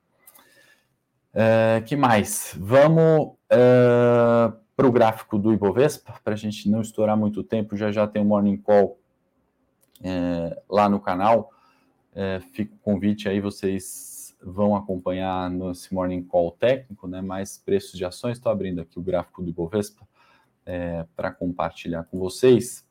Uh, 1.34 1.84
que 1.84 1.96
mais? 1.96 2.54
Vamos 2.56 3.26
uh, 3.26 3.36
é, 3.50 4.52
para 4.76 4.86
o 4.86 4.92
gráfico 4.92 5.36
do 5.36 5.52
Ibovespa, 5.52 6.14
para 6.22 6.34
a 6.34 6.36
gente 6.36 6.70
não 6.70 6.80
estourar 6.80 7.16
muito 7.16 7.42
tempo. 7.42 7.76
Já 7.76 7.90
já 7.90 8.06
tem 8.06 8.22
um 8.22 8.26
Morning 8.26 8.56
Call 8.56 9.00
uh, 10.00 10.62
lá 10.70 10.88
no 10.88 11.00
canal. 11.00 11.50
fica 12.52 12.72
o 12.72 12.78
convite 12.78 13.28
aí, 13.28 13.40
vocês 13.40 14.36
vão 14.40 14.76
acompanhar 14.76 15.50
nesse 15.50 15.92
Morning 15.92 16.22
Call 16.22 16.52
técnico, 16.52 17.08
né? 17.08 17.20
Mais 17.20 17.58
preços 17.58 17.98
de 17.98 18.04
ações. 18.04 18.36
Estou 18.36 18.52
abrindo 18.52 18.80
aqui 18.80 18.96
o 18.96 19.02
gráfico 19.02 19.42
do 19.42 19.50
Ibovespa 19.50 20.06
para 21.16 21.32
compartilhar 21.32 22.04
com 22.04 22.18
vocês. 22.18 22.86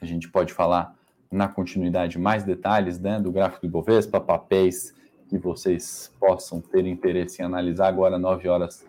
A 0.00 0.06
gente 0.06 0.28
pode 0.28 0.52
falar 0.52 0.94
na 1.30 1.48
continuidade 1.48 2.18
mais 2.18 2.44
detalhes 2.44 3.00
né, 3.00 3.18
do 3.18 3.32
gráfico 3.32 3.62
do 3.62 3.66
Ibovespa, 3.66 4.20
papéis 4.20 4.94
que 5.32 5.38
vocês 5.38 6.12
possam 6.20 6.60
ter 6.60 6.84
interesse 6.86 7.40
em 7.40 7.44
analisar 7.46 7.88
agora, 7.88 8.18
9 8.18 8.48
horas, 8.48 8.86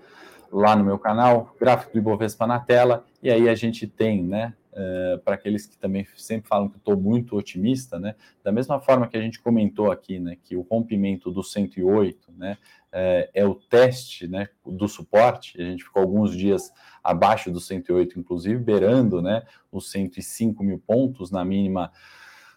lá 0.51 0.75
no 0.75 0.83
meu 0.83 0.99
canal, 0.99 1.55
gráfico 1.57 1.93
do 1.93 1.99
Ibovespa 1.99 2.45
na 2.45 2.59
tela, 2.59 3.05
e 3.21 3.31
aí 3.31 3.47
a 3.47 3.55
gente 3.55 3.87
tem, 3.87 4.21
né, 4.21 4.53
uh, 4.73 5.19
para 5.19 5.35
aqueles 5.35 5.65
que 5.65 5.77
também 5.77 6.05
sempre 6.17 6.49
falam 6.49 6.67
que 6.67 6.75
estou 6.75 6.97
muito 6.97 7.37
otimista, 7.37 7.97
né, 7.97 8.15
da 8.43 8.51
mesma 8.51 8.77
forma 8.77 9.07
que 9.07 9.15
a 9.15 9.21
gente 9.21 9.41
comentou 9.41 9.89
aqui, 9.89 10.19
né, 10.19 10.35
que 10.43 10.57
o 10.57 10.61
rompimento 10.69 11.31
do 11.31 11.41
108, 11.41 12.33
né, 12.37 12.57
uh, 12.89 13.29
é 13.33 13.45
o 13.45 13.55
teste, 13.55 14.27
né, 14.27 14.49
do 14.65 14.87
suporte, 14.89 15.59
a 15.61 15.63
gente 15.63 15.85
ficou 15.85 16.01
alguns 16.01 16.35
dias 16.35 16.73
abaixo 17.01 17.49
do 17.49 17.61
108, 17.61 18.19
inclusive, 18.19 18.61
beirando, 18.61 19.21
né, 19.21 19.43
os 19.71 19.89
105 19.89 20.61
mil 20.61 20.77
pontos 20.77 21.31
na 21.31 21.45
mínima 21.45 21.89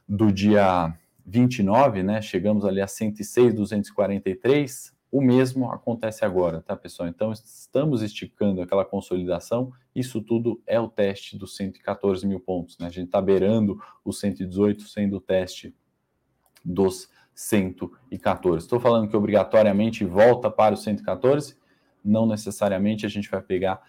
do 0.08 0.32
dia 0.32 0.92
29, 1.26 2.02
né? 2.04 2.22
Chegamos 2.22 2.64
ali 2.64 2.80
a 2.80 2.86
106, 2.86 3.52
243. 3.52 4.94
O 5.10 5.20
mesmo 5.20 5.70
acontece 5.70 6.24
agora, 6.24 6.60
tá, 6.60 6.76
pessoal? 6.76 7.08
Então, 7.08 7.32
estamos 7.32 8.02
esticando 8.02 8.60
aquela 8.60 8.84
consolidação. 8.84 9.72
Isso 9.94 10.20
tudo 10.20 10.62
é 10.66 10.78
o 10.78 10.88
teste 10.88 11.36
dos 11.36 11.56
114 11.56 12.26
mil 12.26 12.38
pontos, 12.38 12.78
né? 12.78 12.86
A 12.86 12.90
gente 12.90 13.06
está 13.06 13.20
beirando 13.20 13.80
os 14.04 14.20
118, 14.20 14.82
sendo 14.84 15.16
o 15.16 15.20
teste 15.20 15.74
dos 16.64 17.08
114. 17.34 18.64
Estou 18.64 18.78
falando 18.78 19.08
que 19.08 19.16
obrigatoriamente 19.16 20.04
volta 20.04 20.50
para 20.50 20.74
os 20.74 20.82
114? 20.82 21.56
Não 22.04 22.26
necessariamente 22.26 23.04
a 23.04 23.08
gente 23.08 23.28
vai 23.28 23.42
pegar 23.42 23.82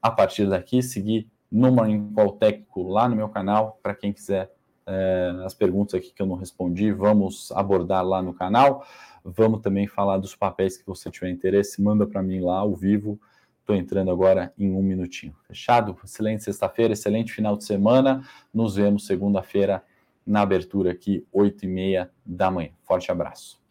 a 0.00 0.10
partir 0.10 0.48
daqui, 0.48 0.82
seguir 0.82 1.30
no 1.50 1.70
Morning 1.70 2.12
técnico 2.40 2.82
lá 2.88 3.08
no 3.08 3.14
meu 3.14 3.28
canal, 3.28 3.78
para 3.82 3.94
quem 3.94 4.12
quiser 4.12 4.50
é, 4.86 5.32
as 5.44 5.54
perguntas 5.54 5.94
aqui 5.94 6.12
que 6.12 6.22
eu 6.22 6.26
não 6.26 6.36
respondi, 6.36 6.92
vamos 6.92 7.52
abordar 7.52 8.04
lá 8.04 8.22
no 8.22 8.34
canal. 8.34 8.84
Vamos 9.24 9.60
também 9.60 9.86
falar 9.86 10.18
dos 10.18 10.34
papéis 10.34 10.76
que 10.76 10.86
você 10.86 11.10
tiver 11.10 11.30
interesse, 11.30 11.80
manda 11.80 12.06
para 12.06 12.22
mim 12.22 12.40
lá 12.40 12.58
ao 12.58 12.74
vivo. 12.74 13.20
Estou 13.60 13.76
entrando 13.76 14.10
agora 14.10 14.52
em 14.58 14.74
um 14.74 14.82
minutinho. 14.82 15.34
Fechado? 15.46 15.96
Excelente 16.04 16.42
sexta-feira, 16.42 16.92
excelente 16.92 17.32
final 17.32 17.56
de 17.56 17.64
semana. 17.64 18.26
Nos 18.52 18.74
vemos 18.74 19.06
segunda-feira 19.06 19.84
na 20.26 20.40
abertura 20.40 20.90
aqui, 20.90 21.24
8 21.32 21.64
e 21.64 21.68
meia 21.68 22.10
da 22.26 22.50
manhã. 22.50 22.70
Forte 22.82 23.12
abraço. 23.12 23.61